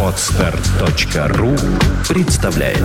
Отстар.ру 0.00 1.56
представляет 2.08 2.78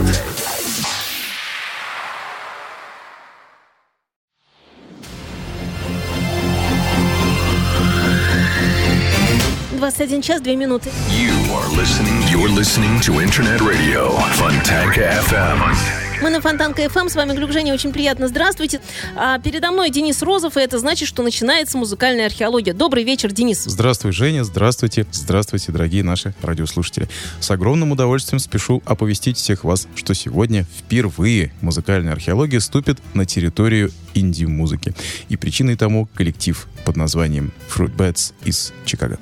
21 9.77 10.21
час 10.23 10.41
2 10.41 10.55
минуты. 10.55 10.89
You 11.09 11.35
are 11.53 11.69
listening. 11.77 12.23
You're 12.31 12.49
listening 12.49 12.99
to 13.01 13.21
Internet 13.21 13.61
Radio 13.61 14.09
Fontanka 14.37 15.03
FM. 15.21 16.08
Мы 16.21 16.29
на 16.31 16.41
Фонтанка 16.41 16.89
ФМ, 16.89 17.07
с 17.07 17.15
вами 17.15 17.33
Глюк 17.33 17.53
Женя, 17.53 17.73
очень 17.73 17.93
приятно, 17.93 18.27
здравствуйте. 18.27 18.81
А 19.15 19.39
передо 19.39 19.71
мной 19.71 19.89
Денис 19.89 20.21
Розов, 20.21 20.57
и 20.57 20.59
это 20.59 20.77
значит, 20.77 21.07
что 21.07 21.23
начинается 21.23 21.77
музыкальная 21.77 22.25
археология. 22.25 22.73
Добрый 22.73 23.05
вечер, 23.05 23.31
Денис. 23.31 23.63
Здравствуй, 23.63 24.11
Женя, 24.11 24.43
здравствуйте, 24.43 25.05
здравствуйте, 25.13 25.71
дорогие 25.71 26.03
наши 26.03 26.33
радиослушатели. 26.41 27.07
С 27.39 27.49
огромным 27.51 27.93
удовольствием 27.93 28.39
спешу 28.39 28.83
оповестить 28.85 29.37
всех 29.37 29.63
вас, 29.63 29.87
что 29.95 30.13
сегодня 30.13 30.65
впервые 30.77 31.53
музыкальная 31.61 32.11
археология 32.11 32.59
ступит 32.59 32.99
на 33.13 33.25
территорию 33.25 33.91
инди-музыки. 34.13 34.93
И 35.29 35.37
причиной 35.37 35.77
тому 35.77 36.09
коллектив 36.15 36.67
под 36.83 36.97
названием 36.97 37.53
Fruit 37.73 37.95
Bats 37.95 38.33
из 38.43 38.73
Чикаго. 38.83 39.17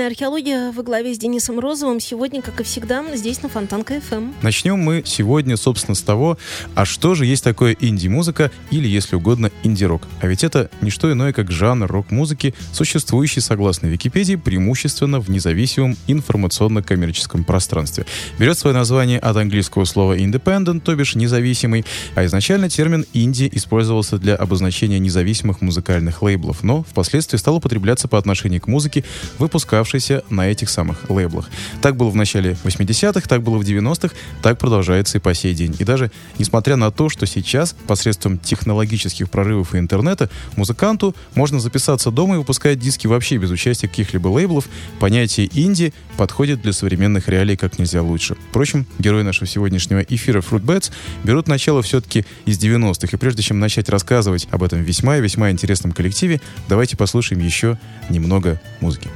Музыкальная 0.00 0.16
археология 0.16 0.72
во 0.72 0.82
главе 0.82 1.14
с 1.14 1.18
Денисом 1.18 1.58
Розовым 1.58 2.00
сегодня, 2.00 2.40
как 2.40 2.58
и 2.60 2.64
всегда, 2.64 3.04
здесь 3.14 3.42
на 3.42 3.50
Фонтанка 3.50 4.00
ФМ. 4.00 4.32
Начнем 4.40 4.78
мы 4.78 5.02
сегодня, 5.04 5.58
собственно, 5.58 5.94
с 5.94 6.00
того, 6.00 6.38
а 6.74 6.86
что 6.86 7.14
же 7.14 7.26
есть 7.26 7.44
такое 7.44 7.76
инди-музыка 7.78 8.50
или, 8.70 8.88
если 8.88 9.16
угодно, 9.16 9.50
инди-рок. 9.62 10.08
А 10.22 10.26
ведь 10.26 10.42
это 10.42 10.70
не 10.80 10.88
что 10.88 11.12
иное, 11.12 11.34
как 11.34 11.50
жанр 11.50 11.86
рок-музыки, 11.86 12.54
существующий, 12.72 13.40
согласно 13.40 13.88
Википедии, 13.88 14.36
преимущественно 14.36 15.20
в 15.20 15.28
независимом 15.28 15.98
информационно-коммерческом 16.06 17.44
пространстве. 17.44 18.06
Берет 18.38 18.58
свое 18.58 18.74
название 18.74 19.18
от 19.18 19.36
английского 19.36 19.84
слова 19.84 20.16
independent, 20.16 20.80
то 20.80 20.94
бишь 20.94 21.14
независимый, 21.14 21.84
а 22.14 22.24
изначально 22.24 22.70
термин 22.70 23.04
инди 23.12 23.50
использовался 23.52 24.16
для 24.16 24.36
обозначения 24.36 24.98
независимых 24.98 25.60
музыкальных 25.60 26.22
лейблов, 26.22 26.62
но 26.62 26.84
впоследствии 26.84 27.36
стал 27.36 27.56
употребляться 27.56 28.08
по 28.08 28.16
отношению 28.16 28.62
к 28.62 28.66
музыке, 28.66 29.04
выпускаемой 29.38 29.89
выпускавшийся 29.90 30.22
на 30.30 30.48
этих 30.48 30.70
самых 30.70 31.08
лейблах. 31.10 31.50
Так 31.80 31.96
было 31.96 32.10
в 32.10 32.16
начале 32.16 32.56
80-х, 32.64 33.28
так 33.28 33.42
было 33.42 33.58
в 33.58 33.62
90-х, 33.62 34.14
так 34.42 34.58
продолжается 34.58 35.18
и 35.18 35.20
по 35.20 35.34
сей 35.34 35.54
день. 35.54 35.74
И 35.78 35.84
даже 35.84 36.10
несмотря 36.38 36.76
на 36.76 36.90
то, 36.90 37.08
что 37.08 37.26
сейчас 37.26 37.74
посредством 37.86 38.38
технологических 38.38 39.30
прорывов 39.30 39.74
и 39.74 39.78
интернета 39.78 40.30
музыканту 40.56 41.14
можно 41.34 41.60
записаться 41.60 42.10
дома 42.10 42.36
и 42.36 42.38
выпускать 42.38 42.78
диски 42.78 43.06
вообще 43.06 43.36
без 43.36 43.50
участия 43.50 43.88
каких-либо 43.88 44.28
лейблов, 44.28 44.68
понятие 44.98 45.48
инди 45.52 45.92
подходит 46.16 46.62
для 46.62 46.72
современных 46.72 47.28
реалий 47.28 47.56
как 47.56 47.78
нельзя 47.78 48.02
лучше. 48.02 48.36
Впрочем, 48.50 48.86
герои 48.98 49.22
нашего 49.22 49.46
сегодняшнего 49.46 50.00
эфира 50.00 50.40
Fruit 50.40 50.62
Bats 50.62 50.90
берут 51.24 51.48
начало 51.48 51.82
все-таки 51.82 52.24
из 52.46 52.58
90-х. 52.58 53.08
И 53.12 53.16
прежде 53.16 53.42
чем 53.42 53.58
начать 53.58 53.88
рассказывать 53.88 54.46
об 54.50 54.62
этом 54.62 54.82
весьма 54.82 55.18
и 55.18 55.20
весьма 55.20 55.50
интересном 55.50 55.92
коллективе, 55.92 56.40
давайте 56.68 56.96
послушаем 56.96 57.42
еще 57.42 57.78
немного 58.08 58.60
музыки. 58.80 59.08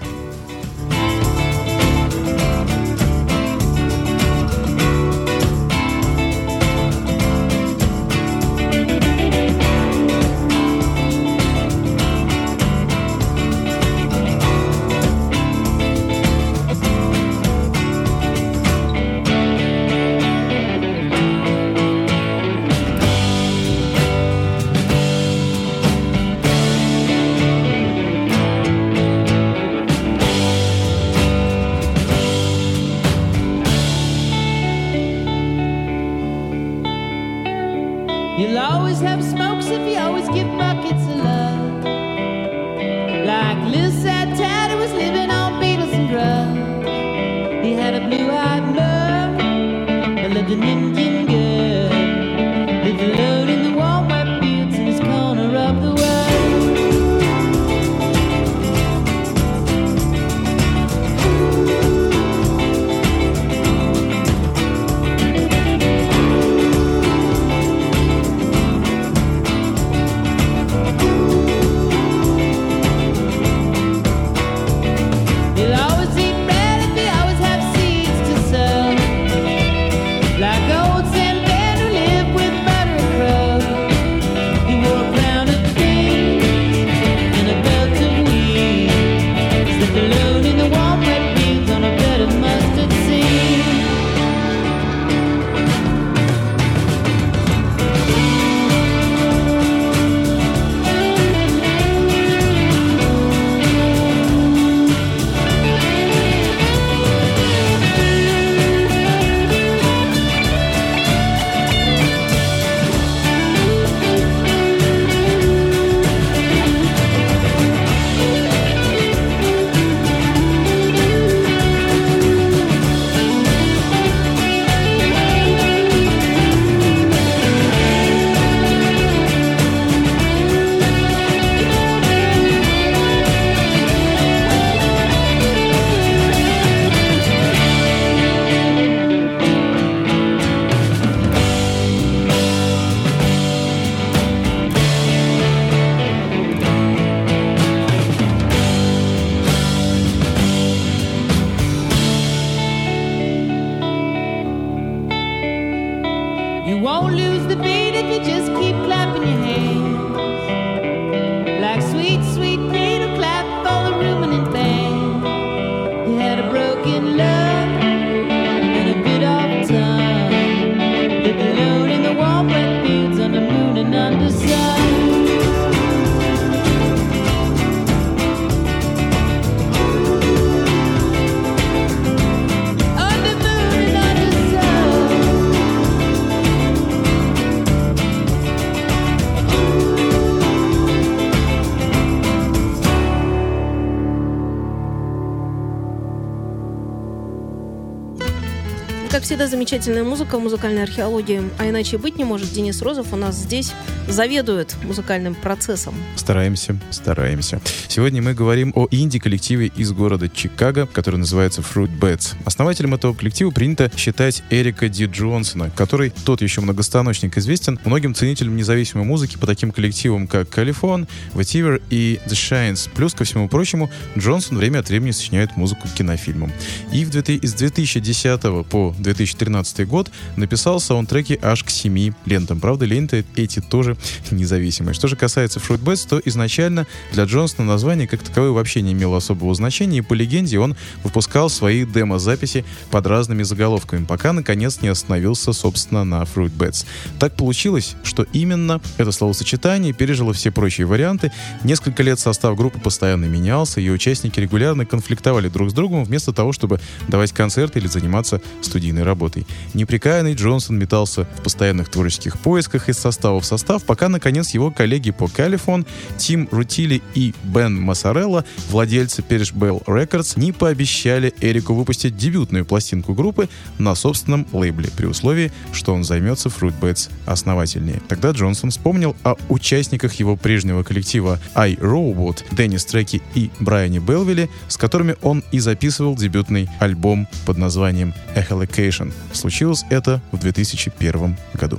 Замечательная 199.65 200.05
музыка, 200.05 200.39
музыкальная 200.39 200.83
археология. 200.83 201.43
А 201.59 201.67
иначе 201.67 201.97
быть 201.97 202.19
не 202.19 202.25
может. 202.25 202.53
Денис 202.53 202.83
Розов 202.83 203.15
у 203.15 203.17
нас 203.17 203.35
здесь 203.35 203.73
заведует 204.07 204.77
музыкальным 204.83 205.35
процессом. 205.35 205.95
Стараемся, 206.17 206.79
стараемся. 206.91 207.63
Сегодня 207.89 208.21
мы 208.21 208.35
говорим 208.35 208.73
о 208.75 208.87
инди-коллективе 208.91 209.73
из 209.75 209.93
города 209.93 210.29
Чикаго, 210.29 210.87
который 210.87 211.17
называется 211.17 211.63
Fruit 211.63 211.91
Bats. 211.99 212.35
Основателем 212.45 212.93
этого 212.93 213.15
коллектива 213.15 213.51
принято 213.51 213.91
считать 213.97 214.43
Эрика 214.51 214.91
Ди 214.91 215.07
Джонсона, 215.07 215.71
который 215.71 216.13
тот 216.27 216.43
еще 216.43 216.61
многостаночник 216.61 217.39
известен 217.39 217.81
многим 217.87 218.15
ценителям 218.15 218.57
независимой 218.57 219.07
музыки 219.07 219.39
по 219.39 219.47
таким 219.47 219.71
коллективам, 219.71 220.27
как 220.27 220.49
Californ, 220.49 221.09
Vetiver 221.33 221.83
и 221.89 222.21
The 222.27 222.33
Shines. 222.33 222.91
Плюс, 222.95 223.15
ко 223.15 223.25
всему 223.25 223.49
прочему, 223.49 223.91
Джонсон 224.19 224.59
время 224.59 224.81
от 224.81 224.91
времени 224.91 225.13
сочиняет 225.13 225.57
музыку 225.57 225.89
к 225.89 225.95
кинофильмам. 225.97 226.53
И 226.93 227.07
в 227.07 227.11
2000 227.11 227.41
из 227.43 227.55
2010 227.55 228.67
по 228.67 228.95
2013 228.99 229.54
год 229.87 230.11
написал 230.37 230.81
саундтреки 230.81 231.39
аж 231.43 231.65
к 231.65 231.71
семи 231.71 232.13
лентам. 232.27 232.61
Правда, 232.61 232.85
ленты 232.85 233.25
эти 233.37 233.61
тоже 233.61 233.97
независимые. 234.31 234.95
Что 234.95 235.09
же 235.09 235.17
касается 235.17 235.61
Fruit 235.61 235.83
Bats, 235.83 236.07
то 236.09 236.21
изначально 236.25 236.87
для 237.13 237.25
Джонсона 237.25 237.67
название 237.67 238.09
как 238.09 238.23
таковое 238.23 238.51
вообще 238.51 238.83
не 238.83 238.93
имело 238.93 239.19
особого 239.19 239.55
значения, 239.55 239.99
и 239.99 240.01
по 240.01 240.15
легенде 240.15 240.59
он 240.59 240.77
выпускал 241.03 241.49
свои 241.51 241.85
демо-записи 241.85 242.65
под 242.91 243.07
разными 243.07 243.43
заголовками, 243.43 244.05
пока, 244.05 244.33
наконец, 244.33 244.81
не 244.81 244.89
остановился, 244.89 245.53
собственно, 245.53 246.05
на 246.05 246.23
Fruit 246.23 246.53
Bats. 246.57 246.87
Так 247.19 247.37
получилось, 247.37 247.97
что 248.03 248.27
именно 248.33 248.81
это 248.97 249.13
словосочетание 249.13 249.93
пережило 249.93 250.33
все 250.33 250.51
прочие 250.51 250.87
варианты. 250.87 251.33
Несколько 251.63 252.03
лет 252.03 252.19
состав 252.19 252.57
группы 252.57 252.81
постоянно 252.81 253.27
менялся, 253.27 253.81
и 253.81 253.91
участники 253.91 254.41
регулярно 254.41 254.87
конфликтовали 254.87 255.49
друг 255.49 255.71
с 255.71 255.73
другом, 255.73 256.05
вместо 256.05 256.33
того, 256.33 256.53
чтобы 256.53 256.81
давать 257.09 257.33
концерты 257.33 257.79
или 257.79 257.87
заниматься 257.87 258.41
студийной 258.63 258.95
студийной 258.95 259.03
работой. 259.35 259.47
Неприкаянный 259.75 260.35
Джонсон 260.35 260.79
метался 260.79 261.25
в 261.25 261.43
постоянных 261.43 261.89
творческих 261.89 262.39
поисках 262.39 262.89
из 262.89 262.99
состава 262.99 263.41
в 263.41 263.45
состав, 263.45 263.85
пока, 263.85 264.09
наконец, 264.09 264.51
его 264.51 264.71
коллеги 264.71 265.11
по 265.11 265.29
Калифон, 265.29 265.87
Тим 266.17 266.49
Рутили 266.51 267.03
и 267.15 267.35
Бен 267.45 267.81
Массарелла, 267.81 268.45
владельцы 268.71 269.23
Perish 269.23 269.55
Bell 269.55 269.85
Records, 269.85 270.39
не 270.39 270.53
пообещали 270.53 271.33
Эрику 271.41 271.75
выпустить 271.75 272.17
дебютную 272.17 272.65
пластинку 272.65 273.15
группы 273.15 273.49
на 273.79 273.95
собственном 273.95 274.47
лейбле, 274.53 274.91
при 274.97 275.07
условии, 275.07 275.53
что 275.73 275.95
он 275.95 276.05
займется 276.05 276.49
Fruitbats 276.49 277.11
основательнее. 277.27 278.01
Тогда 278.09 278.31
Джонсон 278.31 278.71
вспомнил 278.71 279.17
о 279.25 279.35
участниках 279.49 280.15
его 280.15 280.37
прежнего 280.37 280.83
коллектива 280.83 281.41
I 281.55 281.75
Robot, 281.75 282.45
Деннис 282.53 282.85
Треки 282.85 283.23
и 283.35 283.51
Брайане 283.61 283.99
Белвилле, 283.99 284.49
с 284.69 284.77
которыми 284.77 285.17
он 285.23 285.43
и 285.53 285.59
записывал 285.59 286.17
дебютный 286.17 286.69
альбом 286.81 287.27
под 287.47 287.59
названием 287.59 288.15
Echolocation. 288.35 289.13
Случилось 289.33 289.85
это 289.91 290.21
в 290.33 290.39
2001 290.39 291.37
году. 291.55 291.79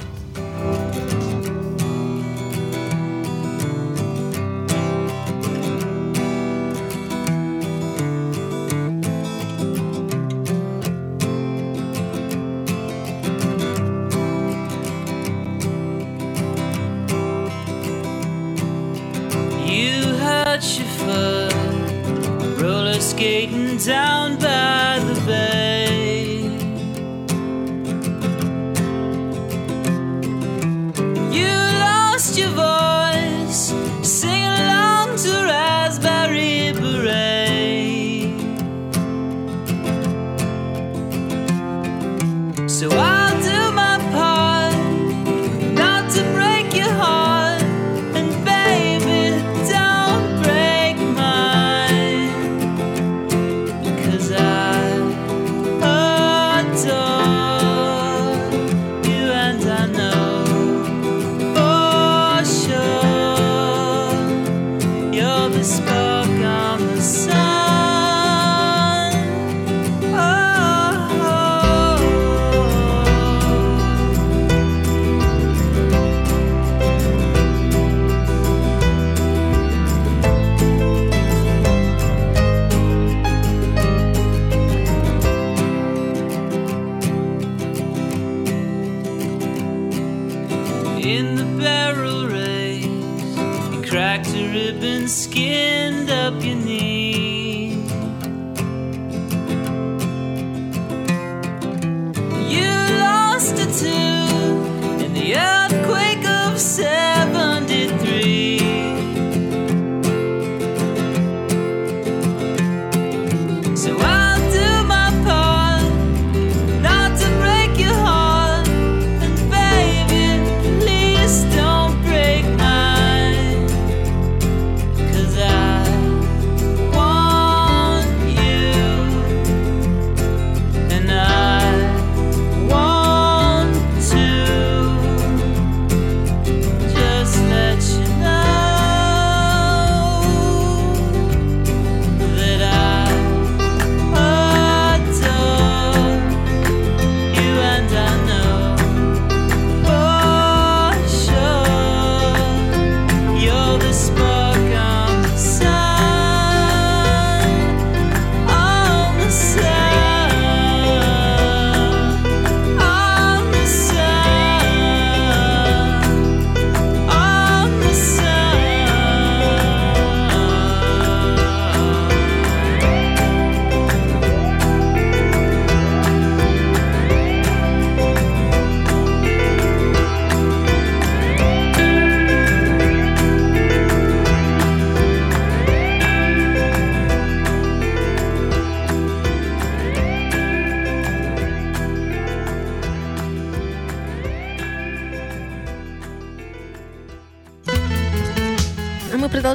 Skating 22.98 23.78
down 23.78 24.38
by 24.38 25.00
the 25.00 25.22
bay. 25.28 25.55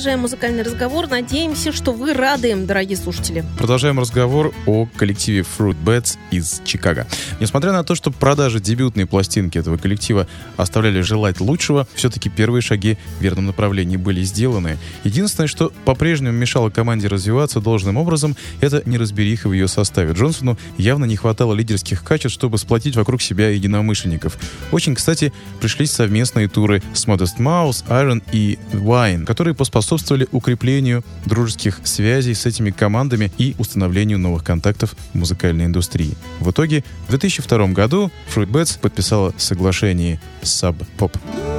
Продолжаем 0.00 0.20
музыкальный 0.20 0.62
разговор. 0.62 1.08
Надеемся, 1.08 1.72
что 1.72 1.92
вы 1.92 2.14
рады, 2.14 2.56
дорогие 2.56 2.96
слушатели. 2.96 3.44
Продолжаем 3.58 4.00
разговор 4.00 4.54
о 4.64 4.86
коллективе 4.96 5.40
Fruit 5.40 5.76
Bats 5.84 6.16
из 6.30 6.62
Чикаго. 6.64 7.06
Несмотря 7.38 7.72
на 7.72 7.84
то, 7.84 7.94
что 7.94 8.10
продажи 8.10 8.60
дебютной 8.60 9.04
пластинки 9.04 9.58
этого 9.58 9.76
коллектива 9.76 10.26
оставляли 10.56 11.02
желать 11.02 11.38
лучшего, 11.40 11.86
все-таки 11.92 12.30
первые 12.30 12.62
шаги 12.62 12.96
в 13.18 13.22
верном 13.22 13.44
направлении 13.44 13.98
были 13.98 14.22
сделаны. 14.22 14.78
Единственное, 15.04 15.48
что 15.48 15.70
по-прежнему 15.84 16.32
мешало 16.32 16.70
команде 16.70 17.06
развиваться 17.06 17.60
должным 17.60 17.98
образом, 17.98 18.36
это 18.62 18.82
неразбериха 18.86 19.50
в 19.50 19.52
ее 19.52 19.68
составе. 19.68 20.14
Джонсону 20.14 20.56
явно 20.78 21.04
не 21.04 21.16
хватало 21.16 21.52
лидерских 21.52 22.02
качеств, 22.02 22.38
чтобы 22.38 22.56
сплотить 22.56 22.96
вокруг 22.96 23.20
себя 23.20 23.50
единомышленников. 23.50 24.38
Очень, 24.72 24.94
кстати, 24.94 25.30
пришлись 25.60 25.90
совместные 25.90 26.48
туры 26.48 26.82
с 26.94 27.06
Modest 27.06 27.36
Mouse, 27.36 27.84
Iron 27.88 28.22
и 28.32 28.58
Wine, 28.72 29.26
которые 29.26 29.54
поспособствовали 29.54 29.89
укреплению 30.32 31.04
дружеских 31.26 31.80
связей 31.84 32.34
с 32.34 32.46
этими 32.46 32.70
командами 32.70 33.32
и 33.38 33.54
установлению 33.58 34.18
новых 34.18 34.44
контактов 34.44 34.94
в 35.12 35.18
музыкальной 35.18 35.66
индустрии. 35.66 36.14
В 36.38 36.50
итоге 36.50 36.84
в 37.06 37.10
2002 37.10 37.68
году 37.68 38.10
Fruit 38.34 38.50
Bats 38.50 38.78
подписала 38.78 39.34
соглашение 39.36 40.20
с 40.42 40.62
Sub 40.62 40.76
Pop. 40.98 41.49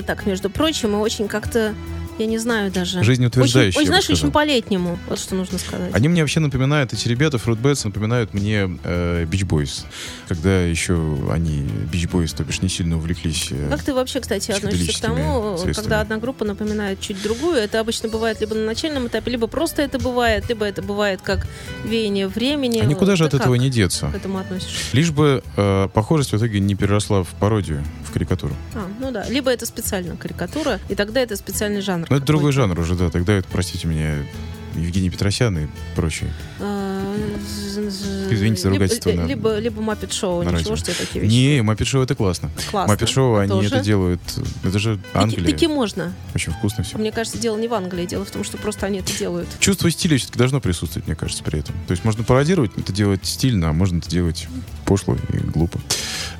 Бодро 0.00 0.06
так, 0.16 0.26
между 0.26 0.50
прочим, 0.50 0.92
и 0.92 0.96
очень 0.96 1.28
как-то, 1.28 1.74
я 2.18 2.26
не 2.26 2.38
знаю 2.38 2.70
даже. 2.70 3.02
Жизнеутверждающе, 3.02 3.70
Очень, 3.78 3.78
очень, 3.78 3.86
знаешь, 3.88 4.10
очень 4.10 4.30
по-летнему. 4.30 4.98
Вот 5.08 5.18
что 5.18 5.34
нужно 5.34 5.58
сказать. 5.58 5.94
Они 5.94 6.08
мне 6.08 6.22
вообще 6.22 6.40
напоминают, 6.40 6.92
эти 6.92 7.08
ребята, 7.08 7.38
Fruit 7.38 7.58
напоминают 7.84 8.34
мне 8.34 8.78
э, 8.84 9.24
Beach 9.24 9.46
Boys. 9.46 9.84
Когда 10.28 10.62
еще 10.62 10.94
они, 11.32 11.62
Beach 11.92 12.10
Boys, 12.10 12.34
то 12.36 12.44
бишь, 12.44 12.62
не 12.62 12.68
сильно 12.68 12.96
увлеклись. 12.96 13.48
э, 13.50 13.68
Как 13.70 13.82
ты 13.82 13.94
вообще, 13.94 14.20
кстати, 14.20 14.50
относишься 14.50 14.98
к 14.98 15.00
тому, 15.00 15.14
психоделическими 15.16 15.56
средствами. 15.62 15.72
когда 15.74 16.00
одна 16.00 16.18
группа 16.18 16.44
напоминает 16.44 17.00
чуть 17.00 17.22
другую? 17.22 17.56
Это 17.56 17.80
обычно 17.80 18.08
бывает 18.08 18.40
либо 18.40 18.54
на 18.54 18.64
начальном 18.66 19.06
этапе, 19.06 19.30
либо 19.30 19.46
просто 19.46 19.82
это 19.82 19.98
бывает, 19.98 20.48
либо 20.48 20.64
это 20.66 20.82
бывает 20.82 21.20
как 21.22 21.46
веяние 21.84 22.28
времени. 22.28 22.80
А 22.80 22.84
никуда 22.84 23.16
же 23.16 23.28
Ты 23.28 23.36
от 23.36 23.42
этого 23.42 23.54
не 23.54 23.70
деться. 23.70 24.10
к 24.12 24.14
этому 24.16 24.38
относишься? 24.38 24.74
Лишь 24.92 25.10
бы 25.10 25.42
э, 25.56 25.88
похожесть 25.92 26.32
в 26.32 26.36
итоге 26.36 26.60
не 26.60 26.74
переросла 26.74 27.22
в 27.22 27.28
пародию, 27.28 27.82
в 28.10 28.12
карикатуру. 28.12 28.54
А, 28.74 28.88
ну 29.00 29.10
да. 29.10 29.26
Либо 29.28 29.50
это 29.50 29.66
специально 29.66 30.16
карикатура, 30.16 30.80
и 30.88 30.94
тогда 30.94 31.20
это 31.20 31.36
специальный 31.36 31.80
жанр. 31.80 32.06
Но 32.10 32.16
это 32.16 32.26
другой 32.26 32.52
жанр 32.52 32.78
уже, 32.78 32.94
да. 32.94 33.10
Тогда 33.10 33.34
это, 33.34 33.48
простите 33.50 33.86
меня, 33.86 34.16
Евгений 34.74 35.10
Петросян 35.10 35.56
и 35.58 35.66
прочие. 35.96 36.32
А, 36.60 37.00
Извините 38.30 38.62
за 38.62 38.68
либо- 38.68 38.84
ругательство 38.84 39.12
на- 39.12 39.26
Либо, 39.26 39.58
либо 39.58 39.82
Маппет 39.82 40.12
Шоу. 40.12 40.42
на 40.42 40.50
Ничего, 40.50 40.76
что 40.76 40.96
такие 40.96 41.22
вещи. 41.24 41.32
Не, 41.32 41.62
Маппет 41.62 41.86
Шоу 41.86 42.02
это 42.02 42.14
классно. 42.14 42.50
Классно. 42.70 42.92
Маппет 42.92 43.08
Шоу, 43.08 43.36
они 43.36 43.48
Тоже. 43.50 43.68
это 43.76 43.80
делают. 43.84 44.20
Это 44.62 44.78
же 44.78 44.98
Англия. 45.14 45.44
таки 45.50 45.66
можно. 45.66 46.12
Очень 46.34 46.52
вкусно 46.52 46.84
все. 46.84 46.98
Мне 46.98 47.10
кажется, 47.12 47.38
дело 47.38 47.58
не 47.58 47.68
в 47.68 47.74
Англии, 47.74 48.06
дело 48.06 48.24
в 48.24 48.30
том, 48.30 48.44
что 48.44 48.56
просто 48.58 48.86
они 48.86 48.98
это 49.00 49.16
делают. 49.16 49.48
Чувство 49.58 49.90
стиля 49.90 50.16
все-таки 50.18 50.38
должно 50.38 50.60
присутствовать, 50.60 51.06
мне 51.06 51.16
кажется, 51.16 51.42
при 51.42 51.58
этом. 51.60 51.74
То 51.86 51.92
есть 51.92 52.04
можно 52.04 52.22
пародировать, 52.24 52.70
это 52.76 52.92
делать 52.92 53.24
стильно, 53.26 53.70
а 53.70 53.72
можно 53.72 53.98
это 53.98 54.08
делать 54.10 54.46
пошло 54.84 55.16
и 55.32 55.36
глупо. 55.36 55.80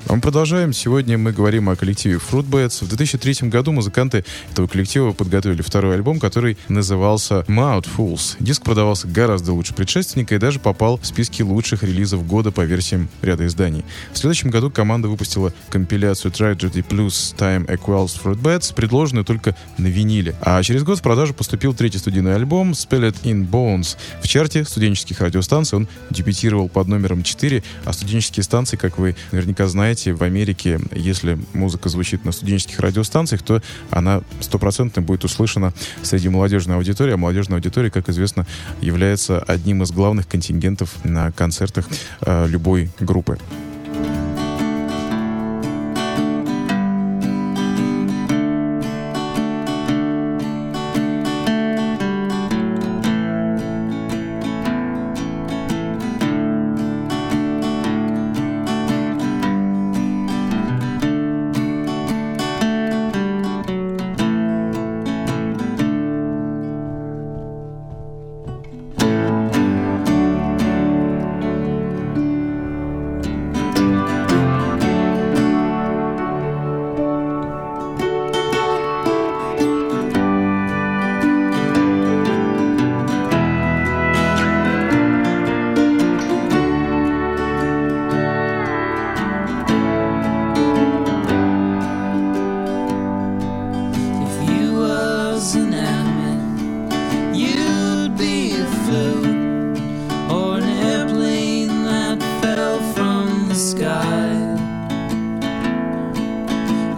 А 0.08 0.14
мы 0.14 0.20
продолжаем. 0.20 0.72
Сегодня 0.72 1.16
мы 1.18 1.32
говорим 1.32 1.68
о 1.68 1.76
коллективе 1.76 2.16
Fruitbats. 2.18 2.84
В 2.84 2.88
2003 2.88 3.48
году 3.48 3.70
музыканты 3.72 4.24
этого 4.50 4.66
коллектива 4.66 5.12
подготовили 5.12 5.62
второй 5.62 5.94
альбом, 5.94 6.18
который 6.18 6.56
назывался 6.68 7.44
Mouthfuls. 7.48 8.19
Диск 8.38 8.62
продавался 8.62 9.08
гораздо 9.08 9.52
лучше 9.52 9.74
предшественника 9.74 10.34
и 10.34 10.38
даже 10.38 10.58
попал 10.58 10.98
в 10.98 11.06
списки 11.06 11.42
лучших 11.42 11.82
релизов 11.82 12.26
года 12.26 12.50
по 12.50 12.62
версиям 12.62 13.08
ряда 13.22 13.46
изданий. 13.46 13.84
В 14.12 14.18
следующем 14.18 14.50
году 14.50 14.70
команда 14.70 15.08
выпустила 15.08 15.52
компиляцию 15.68 16.32
Tragedy 16.32 16.84
Plus 16.86 17.34
Time 17.36 17.66
Equals 17.66 18.20
Fruitbats, 18.22 18.74
предложенную 18.74 19.24
только 19.24 19.56
на 19.78 19.86
виниле. 19.86 20.34
А 20.40 20.62
через 20.62 20.82
год 20.82 20.98
в 20.98 21.02
продажу 21.02 21.34
поступил 21.34 21.74
третий 21.74 21.98
студийный 21.98 22.34
альбом 22.34 22.72
Spell 22.72 23.10
It 23.10 23.22
In 23.22 23.48
Bones. 23.48 23.96
В 24.22 24.28
чарте 24.28 24.64
студенческих 24.64 25.20
радиостанций 25.20 25.76
он 25.76 25.88
дебютировал 26.10 26.68
под 26.68 26.88
номером 26.88 27.22
4, 27.22 27.62
а 27.84 27.92
студенческие 27.92 28.44
станции, 28.44 28.76
как 28.76 28.98
вы 28.98 29.16
наверняка 29.32 29.66
знаете, 29.66 30.12
в 30.12 30.22
Америке, 30.22 30.80
если 30.92 31.38
музыка 31.52 31.88
звучит 31.88 32.24
на 32.24 32.32
студенческих 32.32 32.80
радиостанциях, 32.80 33.42
то 33.42 33.62
она 33.90 34.22
стопроцентно 34.40 35.02
будет 35.02 35.24
услышана 35.24 35.72
среди 36.02 36.28
молодежной 36.28 36.76
аудитории, 36.76 37.14
а 37.14 37.16
молодежная 37.16 37.58
аудитория, 37.58 37.90
как 37.90 38.09
известно, 38.10 38.46
является 38.80 39.38
одним 39.40 39.82
из 39.82 39.90
главных 39.90 40.28
контингентов 40.28 40.94
на 41.04 41.32
концертах 41.32 41.86
э, 42.22 42.46
любой 42.48 42.90
группы. 43.00 43.38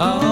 a 0.02 0.31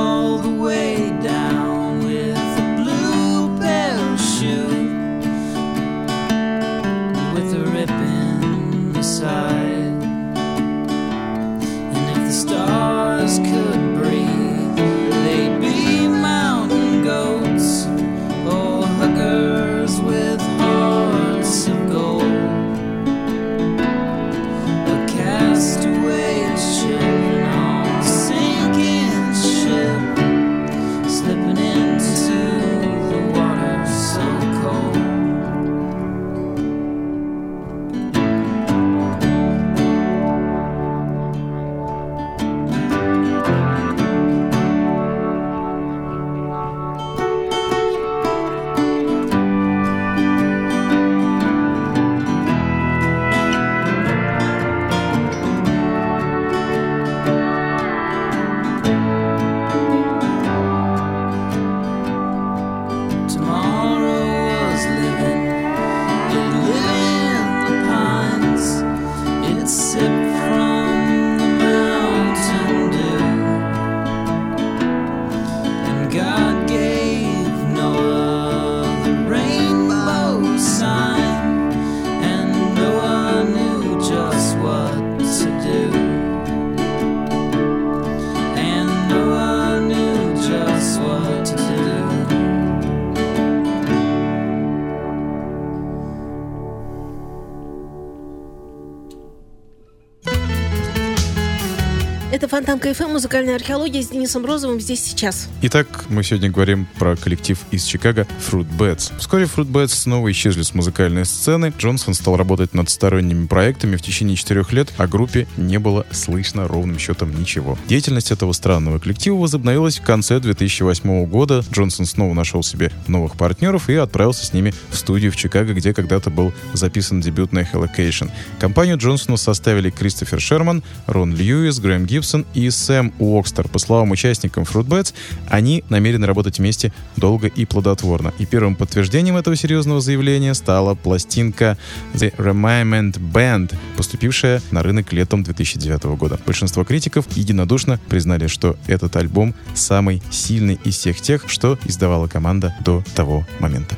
Это 102.90 103.05
Фонтанка 103.05 103.05
ФМ, 103.05 103.10
музыкальная 103.20 103.56
археология 103.56 104.00
с 104.00 104.09
Денисом 104.09 104.46
Розовым 104.46 104.80
здесь 104.80 105.04
сейчас. 105.04 105.46
Итак, 105.61 106.06
мы 106.09 106.24
сегодня 106.24 106.50
говорим 106.50 106.88
про 106.98 107.16
коллектив 107.16 107.59
из 107.70 107.85
Чикаго 107.85 108.26
Fruit 108.50 108.66
Bats. 108.78 109.12
Вскоре 109.18 109.44
Fruit 109.44 109.70
Bats 109.70 109.88
снова 109.88 110.33
исчезли 110.33 110.62
с 110.62 110.72
музыкальной 110.72 111.26
сцены. 111.26 111.70
Джонсон 111.76 112.14
стал 112.14 112.38
работать 112.38 112.72
над 112.72 112.88
сторонними 112.88 113.46
проектами 113.46 113.96
в 113.96 114.00
течение 114.00 114.37
четырех 114.37 114.72
лет, 114.72 114.90
о 114.96 115.06
группе 115.06 115.46
не 115.59 115.78
было 115.78 116.06
слышно 116.11 116.66
ровным 116.66 116.98
счетом 116.98 117.38
ничего. 117.38 117.76
Деятельность 117.88 118.30
этого 118.30 118.54
странного 118.54 118.98
коллектива 118.98 119.37
возобновилась 119.37 119.98
в 119.98 120.02
конце 120.02 120.40
2008 120.40 121.26
года. 121.26 121.62
Джонсон 121.70 122.06
снова 122.06 122.33
нашел 122.33 122.62
себе 122.62 122.90
новых 123.06 123.37
партнеров 123.37 123.90
и 123.90 123.96
отправился 123.96 124.46
с 124.46 124.54
ними 124.54 124.72
в 124.88 124.96
студию 124.96 125.30
в 125.30 125.37
Чикаго, 125.37 125.74
где 125.74 125.92
когда-то 125.92 126.30
был 126.30 126.54
записан 126.72 127.20
дебютный 127.20 127.68
Hellocation. 127.70 128.30
Компанию 128.59 128.96
Джонсону 128.96 129.37
составили 129.37 129.90
Кристофер 129.90 130.40
Шерман, 130.40 130.83
Рон 131.04 131.37
Льюис, 131.37 131.80
Грэм 131.80 132.06
Гибсон 132.06 132.46
и 132.54 132.70
Сэм 132.70 133.10
Уокстер. 133.18 133.68
По 133.68 133.79
словам 133.79 134.11
участников 134.11 134.75
Fruitbats, 134.75 135.14
они 135.49 135.85
намерены 135.88 136.27
работать 136.27 136.59
вместе 136.59 136.92
долго 137.16 137.46
и 137.49 137.64
плодотворно. 137.64 138.33
И 138.38 138.46
первым 138.46 138.77
подтверждением 138.77 139.37
этого 139.37 139.57
серьезного 139.57 140.01
заявления 140.01 140.55
стала 140.55 140.94
пластинка 140.94 141.77
The 142.14 142.35
Remiment 142.37 143.18
Band, 143.18 143.75
поступившая 143.96 144.62
на 144.70 144.83
рынок 144.83 145.12
летом 145.12 145.42
2009 145.42 146.05
года. 146.16 146.38
Большинство 146.46 146.85
критиков 146.85 147.27
единодушно 147.37 148.01
признали, 148.09 148.46
что 148.46 148.77
этот 148.87 149.16
альбом 149.16 149.55
самый 149.75 150.23
сильный 150.31 150.79
из 150.85 150.96
всех 150.96 151.20
тех, 151.20 151.44
что 151.49 151.79
издавала 151.85 152.27
команда 152.29 152.75
до 152.85 153.03
того 153.14 153.46
момента. 153.59 153.96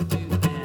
Oh, 0.00 0.59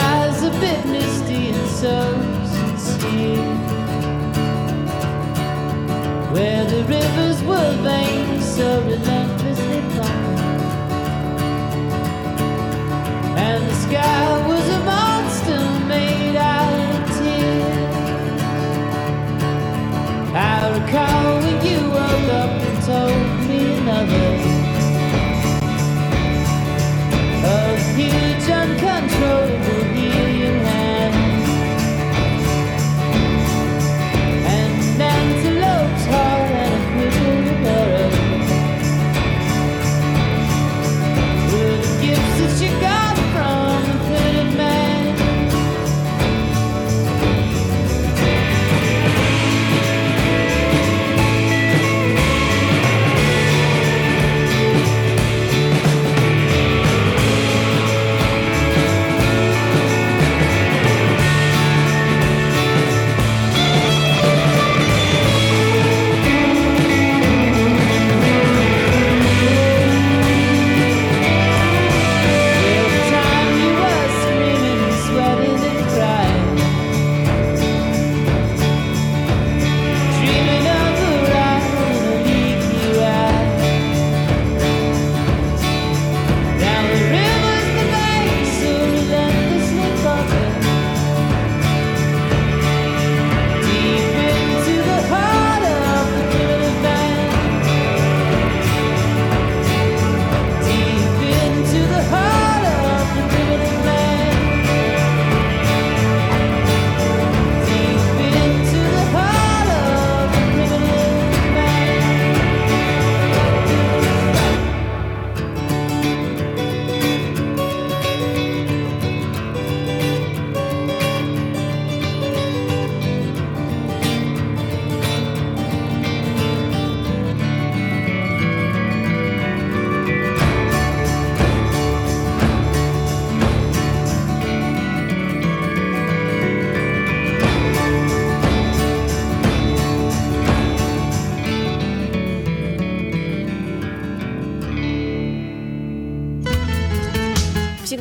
eyes 0.00 0.42
a 0.42 0.50
bit 0.60 0.84
misty 0.86 1.50
and 1.50 1.68
so 1.68 1.96
sincere. 2.54 3.54
Where 6.34 6.64
the 6.64 6.84
rivers 6.84 7.42
were 7.42 7.72
vain, 7.82 8.40
so 8.40 8.82
relentlessly 8.82 9.80
fine. 9.96 10.60
And 13.36 13.68
the 13.68 13.74
sky 13.74 14.39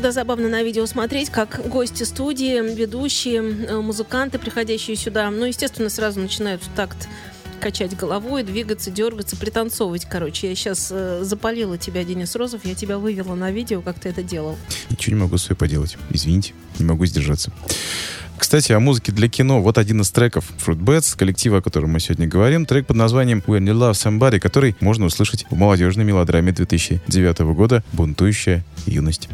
Всегда 0.10 0.22
забавно 0.22 0.50
на 0.50 0.64
видео 0.64 0.88
смотреть, 0.88 1.30
как 1.30 1.62
гости 1.70 2.02
студии, 2.02 2.76
ведущие, 2.76 3.44
э, 3.44 3.80
музыканты, 3.80 4.40
приходящие 4.40 4.96
сюда, 4.96 5.30
ну, 5.30 5.46
естественно, 5.46 5.88
сразу 5.88 6.20
начинают 6.20 6.64
в 6.64 6.70
такт 6.70 7.08
качать 7.60 7.96
головой, 7.96 8.42
двигаться, 8.42 8.90
дергаться, 8.90 9.36
пританцовывать. 9.36 10.06
Короче, 10.06 10.50
я 10.50 10.56
сейчас 10.56 10.92
запалила 11.22 11.78
тебя, 11.78 12.04
Денис 12.04 12.36
Розов, 12.36 12.66
я 12.66 12.74
тебя 12.74 12.98
вывела 12.98 13.36
на 13.36 13.52
видео, 13.52 13.82
как 13.82 14.00
ты 14.00 14.10
это 14.10 14.24
делал. 14.24 14.58
Ничего 14.90 15.16
не 15.16 15.22
могу 15.22 15.38
с 15.38 15.46
поделать. 15.54 15.96
Извините, 16.10 16.54
не 16.80 16.86
могу 16.86 17.06
сдержаться. 17.06 17.52
Кстати, 18.36 18.72
о 18.72 18.80
музыке 18.80 19.12
для 19.12 19.30
кино. 19.30 19.62
Вот 19.62 19.78
один 19.78 20.02
из 20.02 20.10
треков 20.10 20.52
Fruit 20.66 20.80
Bats, 20.80 21.16
коллектива, 21.16 21.60
о 21.60 21.62
котором 21.62 21.92
мы 21.92 22.00
сегодня 22.00 22.28
говорим. 22.28 22.66
Трек 22.66 22.88
под 22.88 22.96
названием 22.96 23.44
When 23.46 23.64
You 23.64 23.74
Love 23.74 23.92
Somebody, 23.92 24.40
который 24.40 24.76
можно 24.80 25.06
услышать 25.06 25.46
в 25.52 25.56
молодежной 25.56 26.04
мелодраме 26.06 26.52
2009 26.52 27.40
года 27.54 27.84
«Бунтующая 27.94 28.66
юность». 28.88 29.30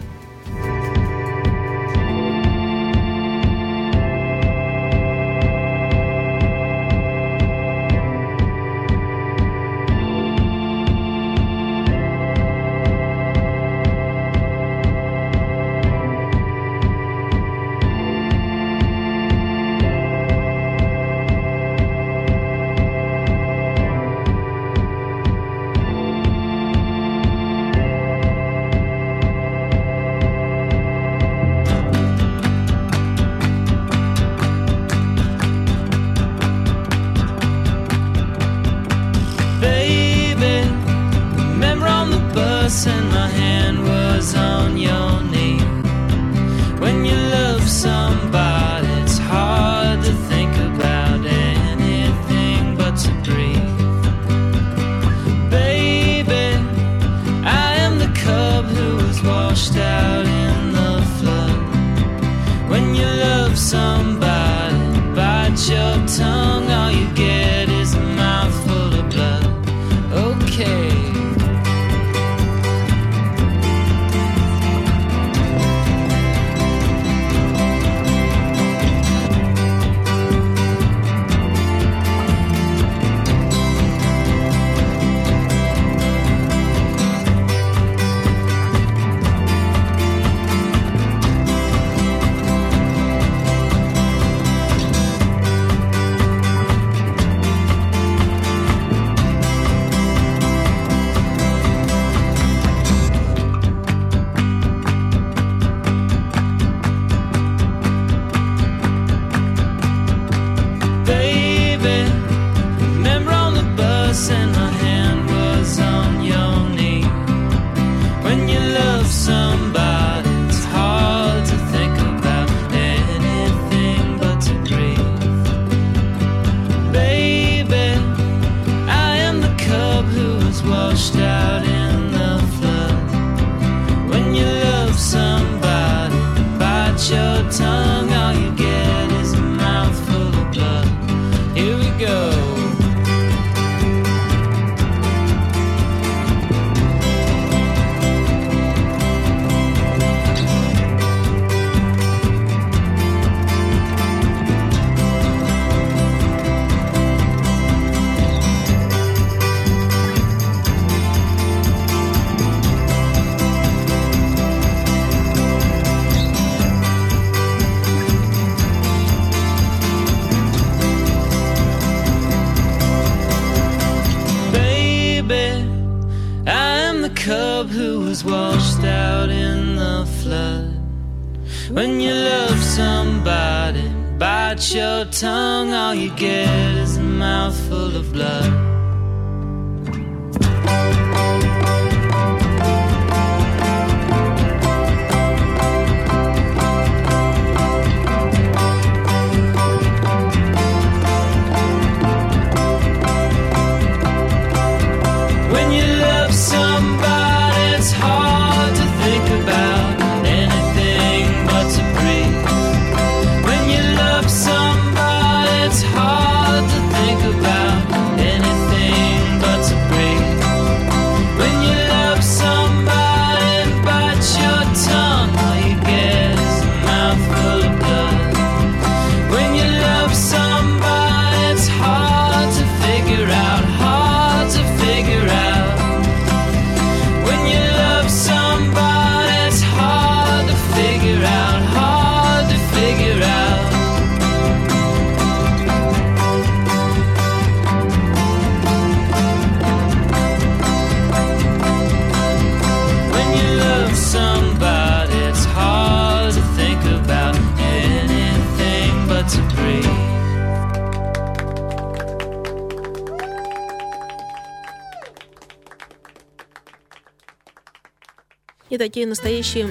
И 268.76 268.78
такие 268.78 269.08
настоящие 269.08 269.70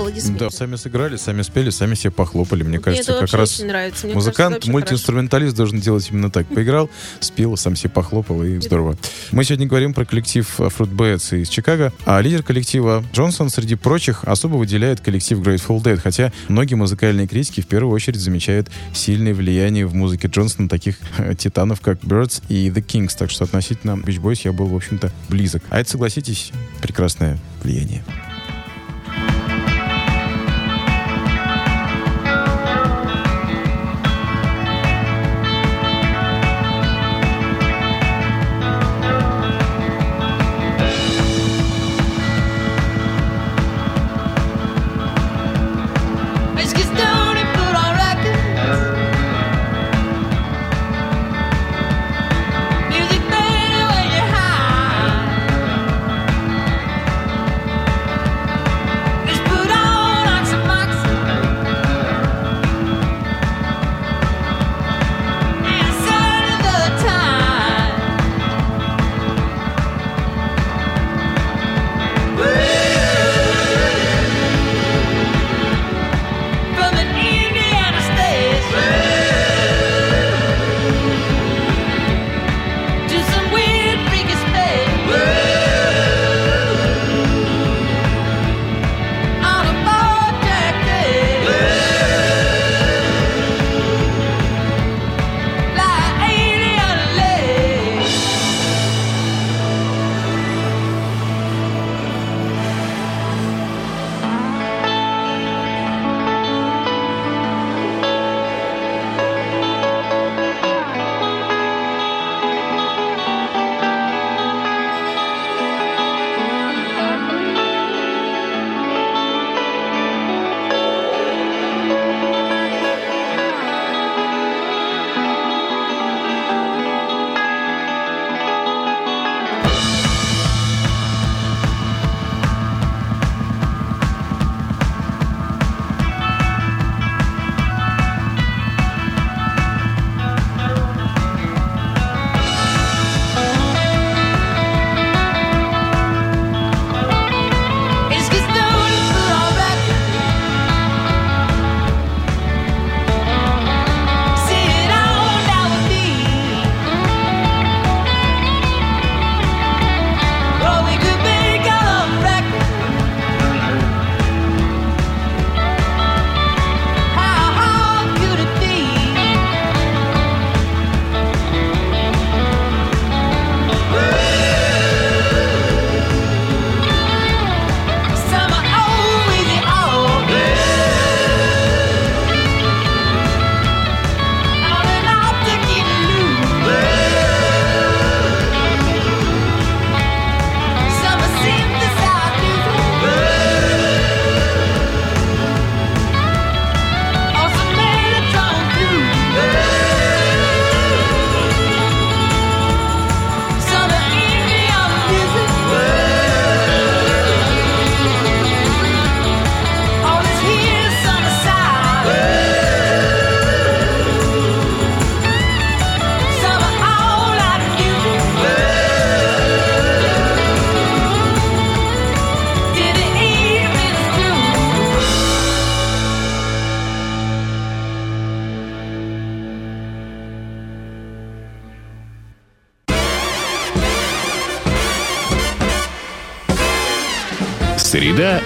аплодисменты. 0.00 0.44
Да, 0.44 0.50
сами 0.50 0.76
сыграли, 0.76 1.16
сами 1.16 1.42
спели, 1.42 1.70
сами 1.70 1.94
себе 1.94 2.10
похлопали. 2.10 2.62
Мне 2.62 2.70
Мне 2.70 2.80
кажется, 2.80 3.12
как 3.18 3.32
раз 3.32 3.58
нравится. 3.60 4.06
Мне 4.06 4.14
музыкант, 4.14 4.66
мультиинструменталист 4.66 5.56
должен 5.56 5.80
делать 5.80 6.08
именно 6.10 6.30
так. 6.30 6.46
Поиграл, 6.48 6.90
спел, 7.20 7.56
сам 7.56 7.76
себе 7.76 7.90
похлопал, 7.90 8.42
и 8.42 8.60
здорово. 8.60 8.96
Мы 9.32 9.44
сегодня 9.44 9.66
говорим 9.66 9.94
про 9.94 10.04
коллектив 10.04 10.48
Fruit 10.58 10.94
Bats 10.94 11.40
из 11.40 11.48
Чикаго, 11.48 11.92
а 12.04 12.20
лидер 12.20 12.42
коллектива 12.42 13.04
Джонсон, 13.12 13.50
среди 13.50 13.74
прочих, 13.74 14.24
особо 14.24 14.56
выделяет 14.56 15.00
коллектив 15.00 15.38
Grateful 15.40 15.82
Dead, 15.82 15.98
хотя 15.98 16.32
многие 16.48 16.74
музыкальные 16.74 17.26
критики 17.26 17.60
в 17.60 17.66
первую 17.66 17.94
очередь 17.94 18.20
замечают 18.20 18.70
сильное 18.94 19.34
влияние 19.34 19.86
в 19.86 19.94
музыке 19.94 20.28
Джонсона 20.28 20.68
таких 20.68 20.96
э, 21.18 21.34
титанов, 21.34 21.80
как 21.80 22.00
Birds 22.00 22.42
и 22.48 22.68
The 22.68 22.84
Kings, 22.84 23.16
так 23.18 23.30
что 23.30 23.44
относительно 23.44 23.92
Beach 23.92 24.20
Boys 24.20 24.40
я 24.44 24.52
был, 24.52 24.66
в 24.66 24.74
общем-то, 24.76 25.12
близок. 25.28 25.62
А 25.70 25.80
это, 25.80 25.90
согласитесь, 25.90 26.52
прекрасное 26.80 27.38
влияние. 27.62 28.02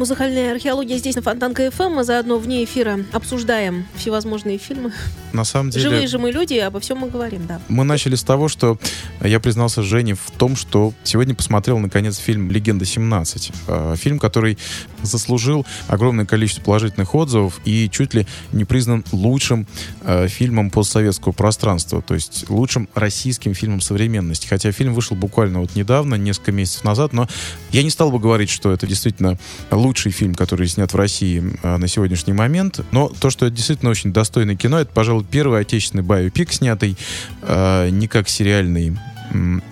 Музыкальная 0.00 0.52
археология 0.52 0.96
здесь 0.96 1.16
на 1.16 1.20
Фонтанка 1.20 1.66
FM. 1.66 1.90
Мы 1.90 2.04
заодно 2.04 2.38
вне 2.38 2.64
эфира 2.64 3.00
обсуждаем 3.12 3.86
всевозможные 3.96 4.56
фильмы. 4.56 4.94
На 5.34 5.44
самом 5.44 5.68
деле... 5.68 5.90
Живые 5.90 6.06
же 6.06 6.18
мы 6.18 6.30
люди, 6.30 6.54
обо 6.54 6.80
всем 6.80 6.96
мы 7.00 7.10
говорим, 7.10 7.46
да. 7.46 7.60
Мы 7.68 7.84
начали 7.84 8.14
с 8.14 8.22
того, 8.22 8.48
что 8.48 8.78
я 9.20 9.38
признался 9.40 9.82
Жене 9.82 10.14
в 10.14 10.30
том, 10.38 10.56
что 10.56 10.94
сегодня 11.04 11.34
посмотрел, 11.34 11.78
наконец, 11.78 12.16
фильм 12.16 12.50
«Легенда 12.50 12.86
17». 12.86 13.52
Э, 13.68 13.94
Фильм, 13.98 14.18
который 14.18 14.56
заслужил 15.02 15.66
огромное 15.86 16.24
количество 16.24 16.62
положительных 16.62 17.14
отзывов 17.14 17.60
и 17.66 17.90
чуть 17.90 18.14
ли 18.14 18.26
не 18.52 18.64
признан 18.64 19.04
лучшим 19.12 19.66
э, 20.00 20.28
фильмом 20.28 20.70
постсоветского 20.70 21.32
пространства, 21.32 22.00
то 22.00 22.14
есть 22.14 22.48
лучшим 22.48 22.88
российским 22.94 23.52
фильмом 23.52 23.82
современности. 23.82 24.46
Хотя 24.46 24.72
фильм 24.72 24.94
вышел 24.94 25.14
буквально 25.14 25.60
вот 25.60 25.74
недавно, 25.74 26.14
несколько 26.14 26.52
месяцев 26.52 26.84
назад, 26.84 27.12
но 27.12 27.28
я 27.70 27.82
не 27.82 27.90
стал 27.90 28.10
бы 28.10 28.18
говорить, 28.18 28.48
что 28.48 28.72
это 28.72 28.86
действительно 28.86 29.38
лучший 29.70 29.89
фильм, 29.98 30.34
который 30.34 30.66
снят 30.68 30.92
в 30.92 30.96
России 30.96 31.42
э, 31.62 31.76
на 31.76 31.88
сегодняшний 31.88 32.32
момент. 32.32 32.80
Но 32.92 33.08
то, 33.08 33.30
что 33.30 33.46
это 33.46 33.56
действительно 33.56 33.90
очень 33.90 34.12
достойное 34.12 34.56
кино, 34.56 34.80
это, 34.80 34.92
пожалуй, 34.92 35.24
первый 35.28 35.60
отечественный 35.60 36.04
биопик, 36.04 36.52
снятый 36.52 36.96
э, 37.42 37.88
не 37.90 38.08
как 38.08 38.28
сериальный 38.28 38.96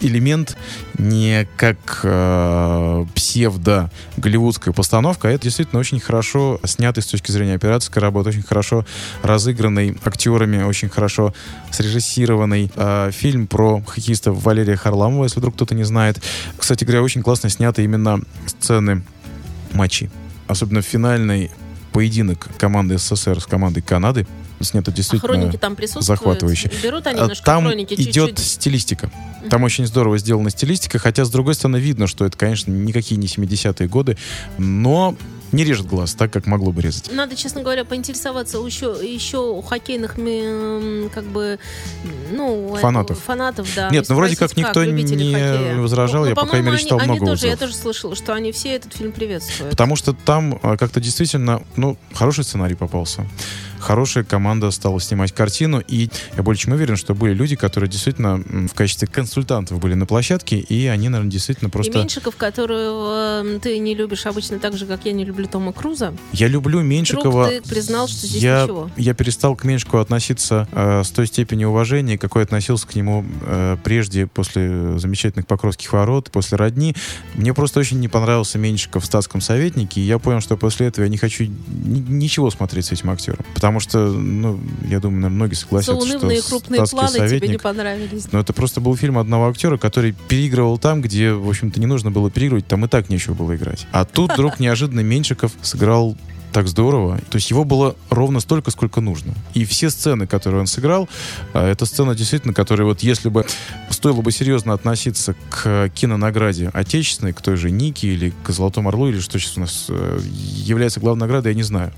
элемент, 0.01 0.57
не 0.99 1.47
как 1.57 2.01
э, 2.03 3.05
псевдо-голливудская 3.15 4.73
постановка, 4.73 5.29
а 5.29 5.31
это 5.31 5.45
действительно 5.45 5.81
очень 5.81 6.01
хорошо 6.01 6.61
снятый 6.65 7.03
с 7.03 7.07
точки 7.07 7.31
зрения 7.31 7.55
операторской 7.55 8.03
работы, 8.03 8.31
очень 8.31 8.43
хорошо 8.43 8.85
разыгранный 9.23 9.97
актерами, 10.05 10.63
очень 10.63 10.89
хорошо 10.89 11.35
срежиссированный 11.71 12.71
э, 12.75 13.11
фильм 13.13 13.47
про 13.47 13.83
хоккеиста 13.83 14.33
Валерия 14.33 14.77
Харламова, 14.77 15.25
если 15.25 15.41
вдруг 15.41 15.55
кто-то 15.55 15.75
не 15.75 15.85
знает. 15.85 16.23
Кстати 16.57 16.85
говоря, 16.85 17.03
очень 17.03 17.23
классно 17.23 17.49
сняты 17.51 17.85
именно 17.85 18.21
сцены 18.47 19.03
матчей. 19.73 20.11
Особенно 20.47 20.83
финальный 20.83 21.51
поединок 21.93 22.49
команды 22.59 22.99
СССР 22.99 23.41
с 23.41 23.47
командой 23.47 23.81
Канады. 23.81 24.27
Снято 24.61 24.91
А 24.91 24.95
действительно 24.95 25.35
хроники 25.35 25.57
там 25.57 25.77
присутствуют? 25.77 26.07
захватывающе. 26.19 26.73
Берут 26.83 27.07
они 27.07 27.19
А 27.19 27.23
немножко 27.23 27.45
Там 27.45 27.65
хроники 27.65 27.95
идет 27.95 28.31
чуть-чуть? 28.31 28.39
стилистика. 28.39 29.11
Там 29.51 29.63
очень 29.63 29.87
здорово 29.87 30.19
сделана 30.19 30.51
стилистика, 30.51 30.99
хотя, 30.99 31.25
с 31.25 31.31
другой 31.31 31.55
стороны, 31.55 31.77
видно, 31.77 32.09
что 32.09 32.25
это, 32.25 32.37
конечно, 32.37 32.73
никакие 32.73 33.19
не 33.19 33.29
70-е 33.29 33.89
годы, 33.89 34.19
но 34.59 35.17
не 35.53 35.65
режет 35.65 35.87
глаз 35.87 36.15
так, 36.15 36.33
как 36.33 36.47
могло 36.47 36.73
бы 36.73 36.83
резать. 36.83 37.11
Надо, 37.13 37.37
честно 37.37 37.63
говоря, 37.63 37.85
поинтересоваться 37.85 38.59
еще, 38.59 38.97
еще 39.03 39.39
у 39.39 39.63
хоккейных 39.63 40.15
как 41.13 41.25
бы 41.25 41.59
ну 42.33 42.77
Фанатов. 42.81 43.19
фанатов, 43.19 43.69
да. 43.75 43.91
Нет, 43.91 44.07
ну, 44.09 44.15
вроде 44.17 44.37
как 44.37 44.57
никто 44.57 44.83
любителей 44.83 45.29
не 45.29 45.35
хоккея. 45.35 45.77
возражал, 45.77 46.27
я, 46.27 46.35
по 46.35 46.47
крайней 46.47 46.67
мере, 46.67 46.79
читал 46.79 46.99
они, 46.99 47.07
много 47.07 47.25
они 47.25 47.31
тоже, 47.31 47.47
Я 47.47 47.57
тоже 47.57 47.75
слышала, 47.75 48.15
что 48.15 48.35
они 48.35 48.53
все 48.53 48.75
этот 48.75 48.95
фильм 48.95 49.13
приветствуют. 49.13 49.71
Потому 49.71 49.97
что 49.97 50.13
там 50.13 50.59
а, 50.63 50.77
как-то 50.77 51.01
действительно, 51.01 51.63
ну, 51.77 51.97
хороший 52.15 52.45
сценарий 52.45 52.75
попался. 52.75 53.27
Хорошая 53.81 54.25
команда 54.25 54.71
стала 54.71 55.01
снимать 55.01 55.33
картину, 55.33 55.81
и 55.87 56.09
я 56.37 56.43
более 56.43 56.59
чем 56.59 56.73
уверен, 56.73 56.97
что 56.97 57.15
были 57.15 57.35
люди, 57.35 57.57
которые 57.57 57.89
действительно 57.91 58.37
в 58.69 58.75
качестве 58.75 59.09
консультантов 59.09 59.79
были 59.81 59.95
на 59.95 60.07
площадке, 60.07 60.59
и 60.59 60.87
они, 60.87 61.09
наверное, 61.09 61.31
действительно 61.31 61.69
И 61.69 61.71
просто... 61.71 61.99
Меньшиков, 61.99 62.37
которого 62.37 63.43
э, 63.45 63.59
ты 63.63 63.79
не 63.79 63.95
любишь 63.95 64.27
обычно 64.27 64.59
так 64.59 64.77
же, 64.77 64.87
как 64.87 65.05
я 65.05 65.13
не 65.13 65.25
люблю 65.25 65.47
Тома 65.47 65.73
Круза, 65.73 66.15
Я 66.33 66.49
люблю 66.49 66.81
Меньшикова. 66.81 67.47
вдруг 67.47 67.63
ты 67.63 67.69
признал, 67.69 68.09
что 68.09 68.27
здесь 68.27 68.43
я, 68.43 68.65
ничего. 68.65 68.91
я 68.97 69.15
перестал 69.15 69.57
к 69.57 69.65
Меньшикову 69.65 70.01
относиться 70.01 70.69
э, 70.73 71.03
с 71.05 71.11
той 71.11 71.27
степенью 71.27 71.69
уважения, 71.71 72.19
какой 72.19 72.43
относился 72.43 72.87
к 72.87 72.95
нему 72.95 73.25
э, 73.47 73.77
прежде, 73.85 74.27
после 74.27 74.99
замечательных 74.99 75.47
Покровских 75.47 75.93
ворот, 75.93 76.31
после 76.31 76.57
родни. 76.57 76.95
Мне 77.35 77.55
просто 77.55 77.81
очень 77.81 78.01
не 78.01 78.09
понравился 78.09 78.59
Меньшиков 78.59 79.03
в 79.03 79.07
статском 79.07 79.41
советнике, 79.41 80.01
и 80.01 80.05
я 80.05 80.19
понял, 80.19 80.41
что 80.41 80.57
после 80.57 80.87
этого 80.87 81.05
я 81.05 81.11
не 81.11 81.17
хочу 81.19 81.45
ни- 81.45 82.05
ничего 82.09 82.51
смотреть 82.51 82.87
с 82.87 82.93
этим 82.93 83.11
актером. 83.11 83.45
Потому 83.55 83.68
что, 83.81 83.99
ну, 83.99 84.59
я 84.89 85.01
думаю, 85.01 85.21
наверное, 85.21 85.37
многие 85.37 85.55
согласятся, 85.55 85.93
Заунывные 85.95 86.41
что 86.41 86.49
крупные 86.51 86.87
планы 86.87 87.09
тебе 87.09 87.23
не 87.23 87.29
советник 87.29 87.63
понравились. 87.63 88.33
но 88.33 88.41
это 88.41 88.53
просто 88.53 88.81
был 88.81 88.97
фильм 88.97 89.19
одного 89.19 89.49
актера, 89.49 89.77
который 89.77 90.13
переигрывал 90.13 90.79
там, 90.79 91.01
где, 91.01 91.33
в 91.33 91.49
общем-то, 91.49 91.79
не 91.79 91.87
нужно 91.87 92.11
было 92.11 92.31
переигрывать, 92.31 92.67
там 92.67 92.85
и 92.85 92.89
так 92.89 93.09
нечего 93.09 93.35
было 93.35 93.55
играть. 93.57 93.87
А 93.93 94.05
тут 94.05 94.33
вдруг 94.33 94.59
неожиданно 94.61 95.01
Меньшиков 95.01 95.53
сыграл 95.63 96.17
так 96.53 96.69
здорово. 96.69 97.19
То 97.31 97.37
есть 97.37 97.51
его 97.51 97.65
было 97.65 97.95
ровно 98.11 98.41
столько, 98.41 98.71
сколько 98.71 99.01
нужно. 99.01 99.35
И 99.55 99.65
все 99.65 99.91
сцены, 99.91 100.27
которые 100.27 100.61
он 100.61 100.67
сыграл, 100.67 101.09
а, 101.53 101.69
это 101.71 101.85
сцена 101.87 102.15
действительно, 102.15 102.55
которая 102.55 102.87
вот 102.87 103.01
если 103.01 103.29
бы 103.29 103.47
стоило 103.91 104.23
бы 104.23 104.33
серьезно 104.33 104.73
относиться 104.73 105.35
к 105.51 105.91
кинонаграде 105.95 106.71
отечественной, 106.73 107.33
к 107.33 107.41
той 107.41 107.57
же 107.57 107.71
Нике 107.71 108.09
или 108.09 108.33
к 108.43 108.51
Золотому 108.51 108.89
Орлу, 108.89 109.09
или 109.09 109.21
что 109.21 109.39
сейчас 109.39 109.57
у 109.57 109.61
нас 109.61 109.87
э, 109.89 110.21
является 110.23 111.01
главной 111.01 111.21
наградой, 111.21 111.53
я 111.53 111.57
не 111.57 111.63
знаю. 111.63 111.93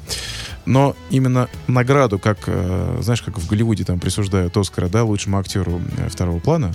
Но 0.71 0.95
именно 1.11 1.49
награду, 1.67 2.21
как, 2.21 2.39
э, 2.47 2.99
знаешь, 3.01 3.23
как 3.23 3.39
в 3.39 3.49
Голливуде 3.49 3.83
там 3.83 3.99
присуждают 3.99 4.57
Оскара, 4.57 4.89
да, 4.89 5.03
лучшему 5.03 5.37
актеру 5.37 5.81
э, 5.99 6.09
второго 6.09 6.39
плана, 6.39 6.73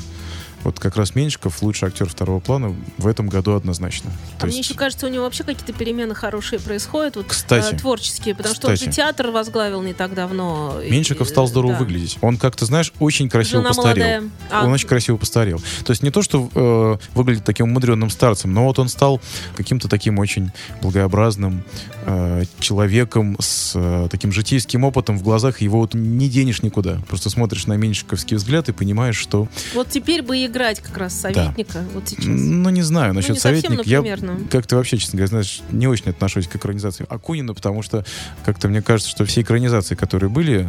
вот 0.66 0.80
как 0.80 0.98
раз 0.98 1.16
Меньшиков 1.16 1.62
лучший 1.62 1.88
актер 1.88 2.10
второго 2.10 2.40
плана 2.40 2.76
в 2.98 3.08
этом 3.08 3.28
году 3.30 3.56
однозначно. 3.56 4.12
А 4.38 4.42
То 4.42 4.48
мне 4.48 4.58
есть- 4.58 4.70
еще 4.70 4.78
кажется, 4.78 5.06
у 5.06 5.10
него 5.10 5.24
вообще 5.24 5.44
какие-то 5.44 5.74
перемены 5.74 6.14
хорошие 6.16 6.60
происходят, 6.60 7.16
вот, 7.16 7.28
Кстати. 7.28 7.74
э, 7.76 7.78
творческие, 7.78 8.36
потому 8.36 8.56
что 8.56 8.68
он 8.68 8.74
же 8.76 8.80
Кстати. 8.82 8.96
театр 8.96 9.32
возглавил 9.32 9.82
не 9.82 9.94
так 9.94 10.14
давно. 10.14 10.80
и- 10.84 10.92
Меньшиков 10.92 11.30
стал 11.30 11.48
здорово 11.48 11.74
да. 11.74 11.80
выглядеть. 11.80 12.18
Он 12.22 12.38
как-то, 12.38 12.66
знаешь, 12.66 12.92
очень 13.00 13.30
красиво 13.30 13.62
Жена 13.62 13.70
постарел. 13.70 14.06
молодая. 14.06 14.30
А. 14.52 14.66
Он 14.66 14.74
очень 14.74 14.88
красиво 14.88 15.18
постарел. 15.18 15.60
То 15.86 15.92
есть 15.92 16.04
не 16.04 16.10
то, 16.12 16.22
что 16.22 16.50
э, 16.54 16.98
выглядит 17.14 17.46
таким 17.46 17.68
умудренным 17.68 18.10
старцем, 18.10 18.54
но 18.54 18.66
вот 18.66 18.80
он 18.80 18.90
стал 18.90 19.22
каким-то 19.56 19.88
таким 19.88 20.20
очень 20.20 20.52
благообразным 20.82 21.64
э, 22.06 22.44
человеком 22.60 23.36
с 23.40 23.74
э, 23.76 24.08
таким 24.10 24.32
житейским 24.32 24.84
опытом 24.84 25.18
в 25.18 25.24
глазах. 25.24 25.62
Его 25.62 25.80
вот 25.80 25.94
не 25.94 26.30
денешь 26.30 26.62
никуда. 26.64 27.00
Просто 27.08 27.30
смотришь 27.30 27.68
на 27.68 27.74
меньшиковский 27.74 28.38
взгляд 28.38 28.70
и 28.70 28.72
понимаешь, 28.72 29.18
что... 29.18 29.48
Вот 29.74 29.90
теперь 29.90 30.22
бы 30.22 30.38
играть 30.56 30.80
как 30.80 30.98
раз 30.98 31.14
советника, 31.20 31.84
вот 31.94 32.08
сейчас. 32.08 32.26
Ну, 32.26 32.70
не 32.70 32.82
знаю, 32.82 33.14
насчет 33.14 33.36
не 33.36 33.40
совсем, 33.40 33.62
советника. 33.62 33.90
Я 33.90 34.02
примерно. 34.02 34.40
как-то 34.50 34.78
вообще, 34.78 34.98
честно 34.98 35.18
говоря, 35.18 35.28
знаешь, 35.28 35.62
не 35.72 35.88
очень 35.88 36.10
отношусь 36.10 36.48
к 36.48 36.56
экранизации 36.56 37.06
Акунина, 37.10 37.54
потому 37.54 37.82
что 37.82 38.06
как-то 38.46 38.68
мне 38.68 38.82
кажется, 38.82 39.12
что 39.12 39.26
все 39.26 39.42
экранизации, 39.42 39.96
которые 39.96 40.30
были 40.30 40.68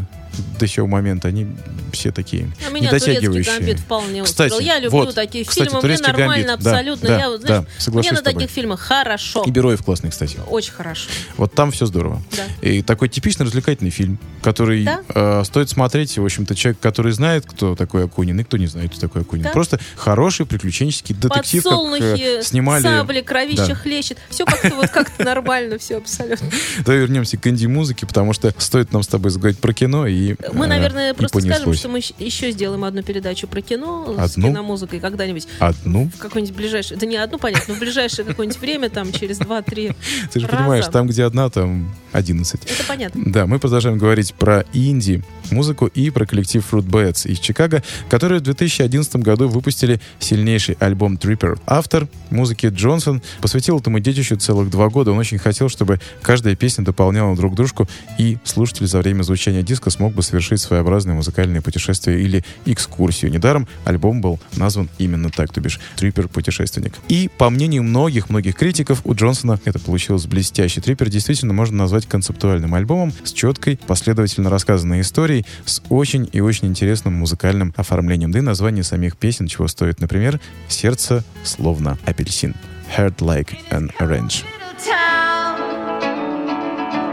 до 0.58 0.66
сего 0.66 0.86
момента, 0.86 1.28
они 1.28 1.46
все 1.92 2.10
такие 2.12 2.52
А 2.66 2.70
меня 2.70 2.88
недотягивающие. 2.88 3.58
гамбит 3.58 3.80
вполне 3.80 4.22
Кстати, 4.22 4.52
устроил. 4.52 4.66
Я 4.66 4.78
люблю 4.78 5.04
вот, 5.04 5.14
такие 5.14 5.44
кстати, 5.44 5.68
фильмы, 5.68 5.82
мне 5.82 5.98
нормально 5.98 6.46
гамбит, 6.48 6.64
да, 6.64 6.70
абсолютно. 6.70 7.08
да, 7.08 7.18
я, 7.18 7.28
да, 7.30 7.38
знаешь, 7.38 7.64
соглашусь 7.78 8.10
мне 8.12 8.20
на 8.20 8.24
таких 8.24 8.50
фильмах 8.50 8.80
хорошо. 8.80 9.42
И 9.46 9.50
Бероев 9.50 9.82
классный, 9.82 10.10
кстати. 10.10 10.38
Очень 10.48 10.72
хорошо. 10.72 11.08
Вот 11.36 11.54
там 11.54 11.70
все 11.72 11.86
здорово. 11.86 12.22
Да. 12.36 12.68
И 12.68 12.82
такой 12.82 13.08
типичный 13.08 13.46
развлекательный 13.46 13.90
фильм, 13.90 14.18
который 14.42 14.84
Да. 14.84 15.00
э, 15.14 15.42
стоит 15.44 15.68
смотреть. 15.70 16.16
В 16.18 16.24
общем-то, 16.24 16.54
человек, 16.54 16.80
который 16.80 17.12
знает, 17.12 17.44
кто 17.46 17.74
такой 17.76 18.04
Акунин, 18.04 18.38
и 18.40 18.44
кто 18.44 18.56
не 18.56 18.66
знает, 18.66 18.90
кто 18.92 19.00
такой 19.00 19.22
Акунин. 19.22 19.44
Да. 19.44 19.50
Просто 19.50 19.78
хороший 19.96 20.46
приключенческий 20.46 21.14
детектив, 21.14 21.62
как 21.62 21.72
Подсолнухи, 21.72 22.38
э, 22.38 22.42
снимали... 22.42 22.82
сабли, 22.82 23.20
кровища 23.20 23.66
Да. 23.68 23.74
хлещет. 23.74 24.18
Все 24.30 24.44
как-то 24.44 24.74
вот 24.74 24.88
как-то 24.90 25.24
нормально, 25.24 25.78
все 25.78 25.96
абсолютно. 25.96 26.48
Давай 26.84 27.00
вернемся 27.00 27.36
к 27.36 27.46
инди-музыке, 27.46 28.06
потому 28.06 28.32
что 28.32 28.52
стоит 28.58 28.92
нам 28.92 29.02
с 29.02 29.08
тобой 29.08 29.30
заговорить 29.30 29.58
про 29.58 29.72
кино, 29.72 30.06
и 30.06 30.25
Мы, 30.52 30.64
э, 30.66 30.68
наверное, 30.68 31.12
и 31.12 31.16
просто 31.16 31.40
скажем, 31.40 31.74
что 31.74 31.88
мы 31.88 31.98
еще 31.98 32.50
сделаем 32.50 32.84
одну 32.84 33.02
передачу 33.02 33.46
про 33.46 33.60
кино 33.60 34.14
с 34.18 34.32
Одну? 34.32 34.48
киномузыкой 34.48 35.00
когда-нибудь. 35.00 35.46
Одну? 35.58 36.10
В 36.14 36.18
какой-нибудь 36.18 36.56
ближайшее... 36.56 36.98
Да 36.98 37.06
не 37.06 37.16
одну, 37.16 37.38
понятно, 37.38 37.64
но 37.68 37.74
в 37.74 37.78
ближайшее 37.78 38.24
какое-нибудь 38.24 38.60
время, 38.60 38.90
там, 38.90 39.12
через 39.12 39.40
2-3 39.40 39.94
Ты 40.32 40.40
же 40.40 40.48
понимаешь, 40.48 40.86
там, 40.86 41.06
где 41.06 41.24
одна, 41.24 41.50
там 41.50 41.94
11. 42.12 42.64
Это 42.64 42.84
понятно. 42.86 43.22
Да, 43.26 43.46
мы 43.46 43.58
продолжаем 43.58 43.98
говорить 43.98 44.34
про 44.34 44.64
инди, 44.72 45.22
музыку 45.50 45.86
и 45.86 46.10
про 46.10 46.26
коллектив 46.26 46.66
Fruit 46.70 46.86
Bats 46.86 47.28
из 47.28 47.38
Чикаго, 47.38 47.82
которые 48.08 48.40
в 48.40 48.42
2011 48.42 49.16
году 49.16 49.48
выпустили 49.48 50.00
сильнейший 50.18 50.76
альбом 50.80 51.16
Tripper. 51.16 51.58
Автор 51.66 52.08
музыки 52.30 52.66
Джонсон 52.66 53.22
посвятил 53.40 53.78
этому 53.78 54.00
детищу 54.00 54.36
целых 54.36 54.70
два 54.70 54.88
года. 54.88 55.12
Он 55.12 55.18
очень 55.18 55.38
хотел, 55.38 55.68
чтобы 55.68 56.00
каждая 56.22 56.56
песня 56.56 56.84
дополняла 56.84 57.36
друг 57.36 57.54
дружку, 57.54 57.88
и 58.18 58.38
слушатель 58.44 58.86
за 58.86 58.98
время 58.98 59.22
звучания 59.22 59.62
диска 59.62 59.90
смог 59.90 60.05
бы 60.14 60.22
совершить 60.22 60.60
своеобразное 60.60 61.14
музыкальное 61.14 61.60
путешествие 61.60 62.20
или 62.20 62.44
экскурсию. 62.64 63.30
Недаром 63.30 63.68
альбом 63.84 64.20
был 64.20 64.40
назван 64.56 64.88
именно 64.98 65.30
так, 65.30 65.52
то 65.52 65.60
бишь 65.60 65.80
Триппер 65.96 66.28
путешественник. 66.28 66.94
И 67.08 67.30
по 67.38 67.50
мнению 67.50 67.82
многих-многих 67.82 68.56
критиков, 68.56 69.00
у 69.04 69.14
Джонсона 69.14 69.60
это 69.64 69.78
получилось 69.78 70.26
блестяще. 70.26 70.80
Триппер 70.80 71.08
действительно 71.08 71.52
можно 71.52 71.76
назвать 71.76 72.06
концептуальным 72.06 72.74
альбомом 72.74 73.12
с 73.24 73.32
четкой, 73.32 73.78
последовательно 73.86 74.50
рассказанной 74.50 75.00
историей, 75.00 75.46
с 75.64 75.82
очень 75.88 76.28
и 76.32 76.40
очень 76.40 76.68
интересным 76.68 77.14
музыкальным 77.14 77.74
оформлением. 77.76 78.30
Да 78.30 78.38
и 78.38 78.42
название 78.42 78.84
самих 78.84 79.16
песен 79.16 79.46
чего 79.46 79.68
стоит. 79.68 80.00
Например, 80.00 80.40
«Сердце 80.68 81.24
словно 81.44 81.98
апельсин». 82.04 82.54
Heart 82.96 83.16
like 83.18 83.56
an 83.70 83.90
orange. 83.98 84.44
town 84.84 85.58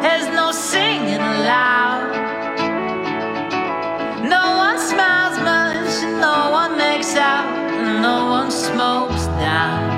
has 0.02 0.28
no 0.36 0.52
singing 0.52 1.20
allowed. 1.20 1.83
No 8.04 8.26
one 8.30 8.51
smokes 8.51 9.28
down. 9.39 9.93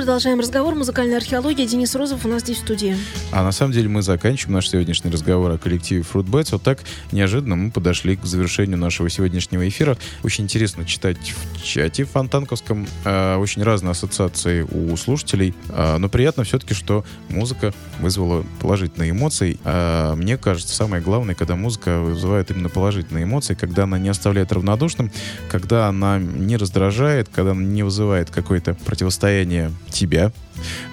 Продолжаем 0.00 0.40
разговор. 0.40 0.74
Музыкальная 0.74 1.18
археология. 1.18 1.66
Денис 1.66 1.94
Розов 1.94 2.24
у 2.24 2.28
нас 2.28 2.40
здесь 2.40 2.56
в 2.56 2.60
студии. 2.60 2.96
А 3.32 3.44
на 3.44 3.52
самом 3.52 3.72
деле 3.72 3.88
мы 3.88 4.02
заканчиваем 4.02 4.54
наш 4.54 4.68
сегодняшний 4.68 5.10
разговор 5.10 5.52
о 5.52 5.58
коллективе 5.58 6.02
Fruit 6.02 6.24
Bats. 6.24 6.48
Вот 6.50 6.62
так 6.62 6.80
неожиданно 7.12 7.54
мы 7.54 7.70
подошли 7.70 8.16
к 8.16 8.24
завершению 8.24 8.76
нашего 8.76 9.08
сегодняшнего 9.08 9.68
эфира. 9.68 9.96
Очень 10.24 10.44
интересно 10.44 10.84
читать 10.84 11.16
в 11.54 11.62
чате 11.62 12.04
фонтанковском. 12.04 12.88
э, 13.04 13.36
очень 13.36 13.62
разные 13.62 13.92
ассоциации 13.92 14.62
у 14.62 14.96
слушателей. 14.96 15.54
Э, 15.68 15.98
но 15.98 16.08
приятно 16.08 16.42
все-таки, 16.42 16.74
что 16.74 17.04
музыка 17.28 17.72
вызвала 18.00 18.44
положительные 18.58 19.12
эмоции. 19.12 19.58
А 19.64 20.16
мне 20.16 20.36
кажется, 20.36 20.74
самое 20.74 21.00
главное, 21.00 21.36
когда 21.36 21.54
музыка 21.54 22.00
вызывает 22.00 22.50
именно 22.50 22.68
положительные 22.68 23.24
эмоции, 23.24 23.54
когда 23.54 23.84
она 23.84 23.98
не 24.00 24.08
оставляет 24.08 24.50
равнодушным, 24.50 25.12
когда 25.48 25.86
она 25.86 26.18
не 26.18 26.56
раздражает, 26.56 27.28
когда 27.28 27.52
она 27.52 27.62
не 27.62 27.84
вызывает 27.84 28.30
какое-то 28.30 28.74
противостояние 28.74 29.70
тебя 29.90 30.32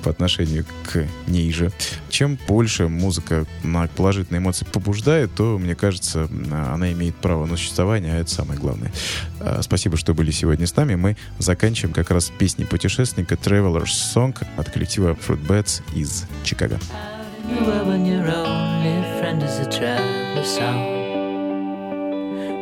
по 0.03 0.09
отношению 0.09 0.65
к 0.85 1.05
ней 1.27 1.51
же. 1.51 1.71
Чем 2.09 2.37
больше 2.47 2.87
музыка 2.87 3.45
на 3.63 3.87
положительные 3.87 4.39
эмоции 4.39 4.65
побуждает, 4.65 5.33
то, 5.35 5.57
мне 5.57 5.75
кажется, 5.75 6.27
она 6.51 6.91
имеет 6.91 7.15
право 7.15 7.45
на 7.45 7.57
существование, 7.57 8.13
а 8.13 8.17
это 8.17 8.29
самое 8.29 8.59
главное. 8.59 8.91
А, 9.39 9.61
Спасибо, 9.61 9.97
что 9.97 10.13
были 10.13 10.31
сегодня 10.31 10.67
с 10.67 10.75
нами. 10.75 10.95
Мы 10.95 11.17
заканчиваем 11.39 11.93
как 11.93 12.11
раз 12.11 12.31
песней 12.37 12.65
путешественника 12.65 13.35
Traveler's 13.35 13.91
Song 14.15 14.35
от 14.57 14.69
коллектива 14.69 15.17
Fruit 15.27 15.45
Bats 15.45 15.81
из 15.95 16.25
Чикаго. 16.43 16.79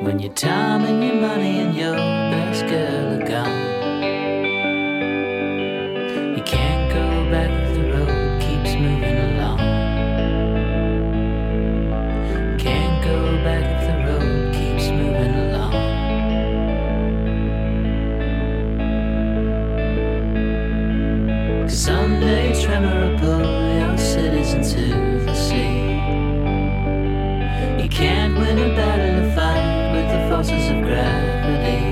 When 0.06 0.20
your 0.20 0.34
time 0.34 0.84
and 0.84 1.04
your 1.04 1.16
money 1.16 1.60
and 1.62 1.74
your 1.74 1.96
best 1.96 2.68
girl 2.68 3.22
are 3.22 3.28
gone. 3.28 3.75
Forces 30.46 30.70
of 30.70 30.82
gravity. 30.84 31.86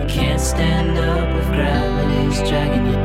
You 0.00 0.06
can't 0.06 0.40
stand 0.40 0.98
up 0.98 1.28
if 1.40 1.46
gravity's 1.48 2.48
dragging 2.48 2.86
you 2.86 3.01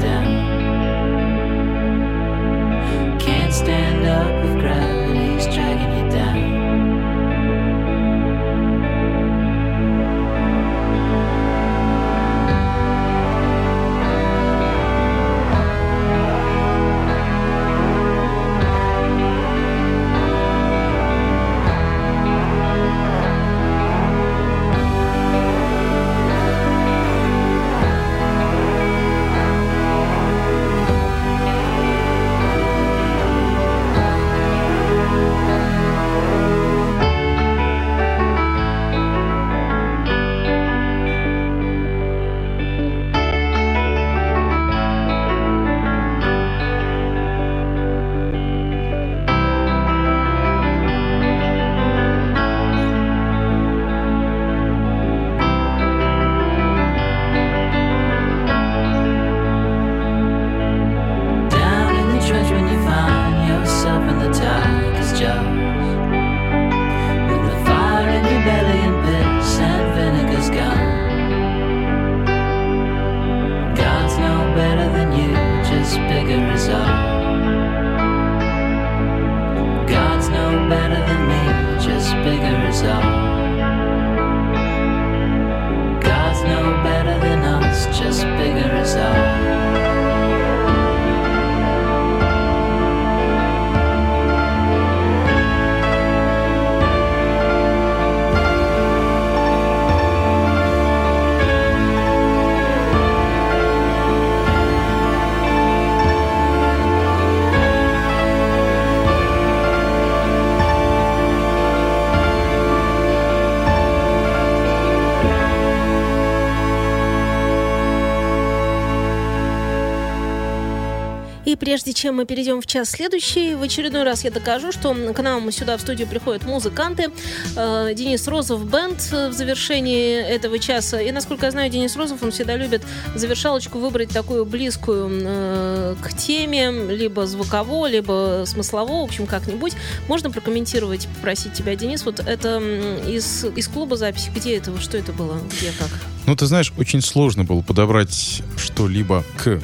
прежде 121.68 121.92
чем 121.92 122.16
мы 122.16 122.26
перейдем 122.26 122.62
в 122.62 122.66
час 122.66 122.92
следующий, 122.92 123.54
в 123.54 123.62
очередной 123.62 124.04
раз 124.04 124.24
я 124.24 124.32
докажу, 124.32 124.72
что 124.72 124.94
к 124.94 125.22
нам 125.22 125.52
сюда 125.52 125.76
в 125.76 125.82
студию 125.82 126.08
приходят 126.08 126.46
музыканты. 126.46 127.10
Э, 127.58 127.94
Денис 127.94 128.26
Розов 128.26 128.66
бенд 128.66 128.98
в 129.02 129.34
завершении 129.34 130.16
этого 130.16 130.60
часа. 130.60 131.02
И, 131.02 131.12
насколько 131.12 131.46
я 131.46 131.52
знаю, 131.52 131.70
Денис 131.70 131.98
Розов, 131.98 132.24
он 132.24 132.32
всегда 132.32 132.56
любит 132.56 132.84
завершалочку 133.16 133.80
выбрать 133.80 134.08
такую 134.12 134.46
близкую 134.46 135.10
э, 135.12 135.96
к 136.02 136.14
теме, 136.14 136.72
либо 136.72 137.28
звуково, 137.28 137.88
либо 137.88 138.46
смыслово, 138.46 139.02
в 139.02 139.04
общем, 139.04 139.28
как-нибудь. 139.28 139.74
Можно 140.08 140.32
прокомментировать, 140.32 141.10
попросить 141.18 141.52
тебя, 141.52 141.76
Денис, 141.76 142.06
вот 142.06 142.22
это 142.22 142.62
из, 143.10 143.44
из 143.44 143.68
клуба 143.68 143.98
записи, 143.98 144.32
где 144.34 144.56
это, 144.56 144.80
что 144.80 144.98
это 144.98 145.12
было, 145.12 145.38
где, 145.52 145.74
как? 145.78 145.90
Ну, 146.28 146.34
ты 146.34 146.46
знаешь, 146.46 146.72
очень 146.78 147.02
сложно 147.02 147.44
было 147.44 147.62
подобрать 147.62 148.42
что-либо 148.56 149.26
к 149.36 149.62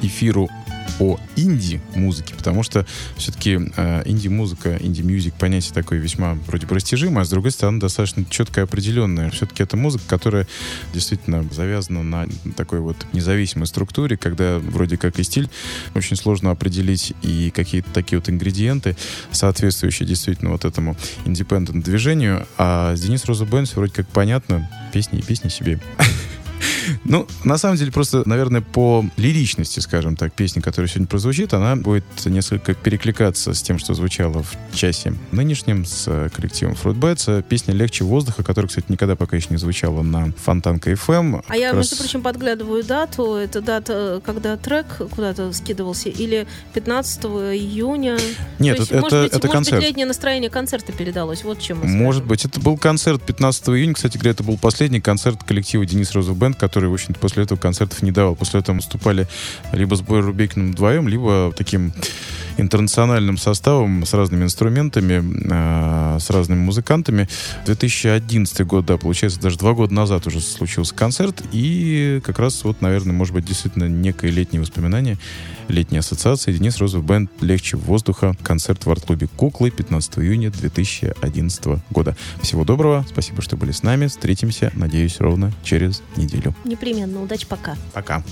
эфиру 0.00 0.48
о 0.98 1.18
инди-музыке, 1.36 2.34
потому 2.34 2.62
что 2.62 2.86
все-таки 3.16 3.58
э, 3.76 4.02
инди-музыка, 4.04 4.78
indie 4.80 5.05
music, 5.05 5.34
понятие 5.34 5.74
такое 5.74 5.98
весьма 5.98 6.34
вроде 6.46 6.66
бы 6.66 6.74
растяжимое, 6.74 7.22
а 7.22 7.24
с 7.24 7.30
другой 7.30 7.50
стороны 7.50 7.80
достаточно 7.80 8.24
четко 8.28 8.62
определенное. 8.62 9.30
Все-таки 9.30 9.62
это 9.62 9.76
музыка, 9.76 10.04
которая 10.08 10.46
действительно 10.92 11.44
завязана 11.50 12.02
на 12.02 12.26
такой 12.56 12.80
вот 12.80 12.96
независимой 13.12 13.66
структуре, 13.66 14.16
когда 14.16 14.58
вроде 14.58 14.96
как 14.96 15.18
и 15.18 15.22
стиль 15.22 15.48
очень 15.94 16.16
сложно 16.16 16.50
определить 16.50 17.12
и 17.22 17.50
какие-то 17.50 17.90
такие 17.92 18.18
вот 18.18 18.28
ингредиенты, 18.28 18.96
соответствующие 19.30 20.06
действительно 20.06 20.50
вот 20.50 20.64
этому 20.64 20.96
independent 21.24 21.84
движению. 21.84 22.46
А 22.56 22.96
с 22.96 23.00
Денис 23.00 23.24
Роза 23.24 23.44
Бенс 23.44 23.74
вроде 23.76 23.92
как 23.92 24.08
понятно, 24.08 24.68
песни 24.92 25.18
и 25.20 25.22
песни 25.22 25.48
себе. 25.48 25.80
Ну, 27.04 27.26
на 27.44 27.58
самом 27.58 27.76
деле, 27.76 27.92
просто, 27.92 28.22
наверное, 28.26 28.60
по 28.60 29.04
лиричности, 29.16 29.80
скажем 29.80 30.16
так, 30.16 30.32
песни, 30.32 30.60
которая 30.60 30.88
сегодня 30.88 31.06
прозвучит, 31.06 31.54
она 31.54 31.76
будет 31.76 32.04
несколько 32.26 32.74
перекликаться 32.74 33.54
с 33.54 33.62
тем, 33.62 33.78
что 33.78 33.94
звучало 33.94 34.42
в 34.42 34.56
часе 34.74 35.14
нынешнем 35.32 35.84
с 35.84 36.04
э, 36.06 36.28
коллективом 36.34 36.74
Fruit 36.74 36.94
Bats. 36.98 37.42
Песня 37.42 37.74
«Легче 37.74 38.04
воздуха», 38.04 38.42
которая, 38.42 38.68
кстати, 38.68 38.86
никогда 38.88 39.16
пока 39.16 39.36
еще 39.36 39.48
не 39.50 39.56
звучала 39.56 40.02
на 40.02 40.32
Фонтанка 40.44 40.92
FM. 40.92 41.44
А 41.48 41.56
я, 41.56 41.68
Как 41.70 41.78
между 41.78 41.94
раз- 41.94 42.00
прочим, 42.00 42.22
подглядываю 42.22 42.84
дату. 42.84 43.34
Это 43.34 43.60
дата, 43.60 44.20
когда 44.24 44.56
трек 44.56 44.86
куда-то 45.10 45.52
скидывался, 45.52 46.08
или 46.08 46.46
15 46.74 47.24
июня. 47.54 48.18
Нет, 48.58 48.76
То 48.76 48.82
есть, 48.82 48.92
это- 48.92 49.00
может 49.00 49.22
быть, 49.22 49.32
это 49.32 49.38
может 49.46 49.52
концерт. 49.52 49.76
быть, 49.80 49.88
летнее 49.88 50.06
настроение 50.06 50.50
концерта 50.50 50.92
передалось. 50.92 51.44
Вот 51.44 51.60
чем 51.60 51.78
Может 51.82 52.24
быть. 52.24 52.44
Это 52.44 52.60
был 52.60 52.76
концерт 52.76 53.22
15 53.22 53.68
июня. 53.76 53.94
Кстати 53.94 54.16
говоря, 54.16 54.30
это 54.32 54.42
был 54.42 54.56
последний 54.58 55.00
концерт 55.00 55.42
коллектива 55.44 55.84
Денис 55.86 56.12
Розов 56.12 56.36
Бенд, 56.36 56.56
который 56.56 56.77
который, 56.78 56.90
в 56.90 56.94
общем-то, 56.94 57.18
после 57.18 57.42
этого 57.42 57.58
концертов 57.58 58.02
не 58.02 58.12
давал. 58.12 58.36
После 58.36 58.60
этого 58.60 58.76
выступали 58.76 59.26
либо 59.72 59.96
с 59.96 60.00
Бойер 60.00 60.26
Рубейкиным 60.26 60.70
вдвоем, 60.70 61.08
либо 61.08 61.52
таким 61.56 61.92
интернациональным 62.58 63.38
составом 63.38 64.04
с 64.04 64.12
разными 64.12 64.44
инструментами, 64.44 65.22
э, 65.50 66.18
с 66.20 66.30
разными 66.30 66.60
музыкантами. 66.60 67.28
2011 67.64 68.66
год, 68.66 68.86
да, 68.86 68.96
получается, 68.98 69.40
даже 69.40 69.58
два 69.58 69.72
года 69.72 69.94
назад 69.94 70.26
уже 70.26 70.40
случился 70.40 70.94
концерт, 70.94 71.42
и 71.52 72.20
как 72.24 72.38
раз 72.38 72.64
вот, 72.64 72.80
наверное, 72.82 73.14
может 73.14 73.34
быть, 73.34 73.44
действительно 73.44 73.88
некое 73.88 74.30
летнее 74.30 74.60
воспоминание, 74.60 75.18
летняя 75.68 76.00
ассоциация. 76.00 76.52
Денис 76.54 76.78
Розов 76.78 77.04
Бенд 77.04 77.30
«Легче 77.40 77.76
воздуха». 77.76 78.34
Концерт 78.42 78.84
в 78.84 78.90
арт-клубе 78.90 79.28
«Куклы» 79.36 79.70
15 79.70 80.18
июня 80.18 80.50
2011 80.50 81.82
года. 81.90 82.16
Всего 82.42 82.64
доброго, 82.64 83.06
спасибо, 83.08 83.42
что 83.42 83.56
были 83.56 83.72
с 83.72 83.82
нами. 83.82 84.06
Встретимся, 84.06 84.72
надеюсь, 84.74 85.20
ровно 85.20 85.52
через 85.62 86.02
неделю. 86.16 86.54
Непременно. 86.64 87.22
Удачи, 87.22 87.46
пока. 87.46 87.76
Пока. 87.92 88.22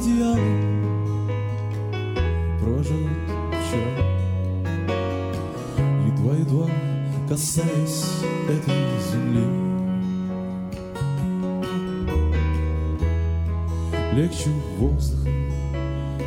Тонким 0.00 0.22
одеялом 0.24 1.28
Проживут 2.60 3.10
вчера 3.50 3.92
Едва-едва 6.06 6.70
касаясь 7.28 8.24
этой 8.48 8.80
земли. 9.12 9.44
Легче 14.12 14.50
воздух 14.78 15.28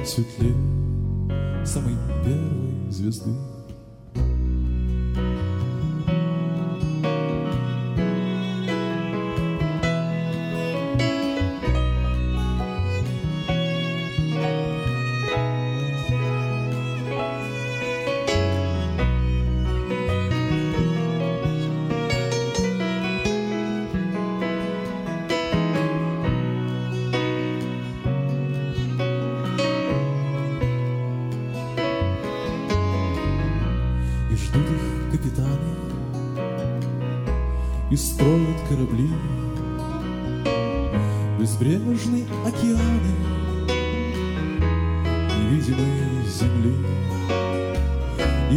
светлее 0.05 0.55
Самой 1.65 1.95
первой 2.23 2.89
звезды 2.89 3.31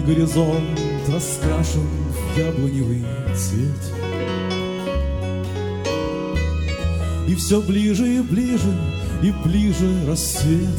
горизонт 0.07 0.81
раскрашен 1.09 1.83
в 1.83 2.39
яблоневый 2.39 3.05
цвет. 3.35 3.93
И 7.29 7.35
все 7.35 7.61
ближе 7.61 8.07
и 8.07 8.21
ближе 8.21 8.73
и 9.23 9.33
ближе 9.45 10.07
рассвет 10.07 10.79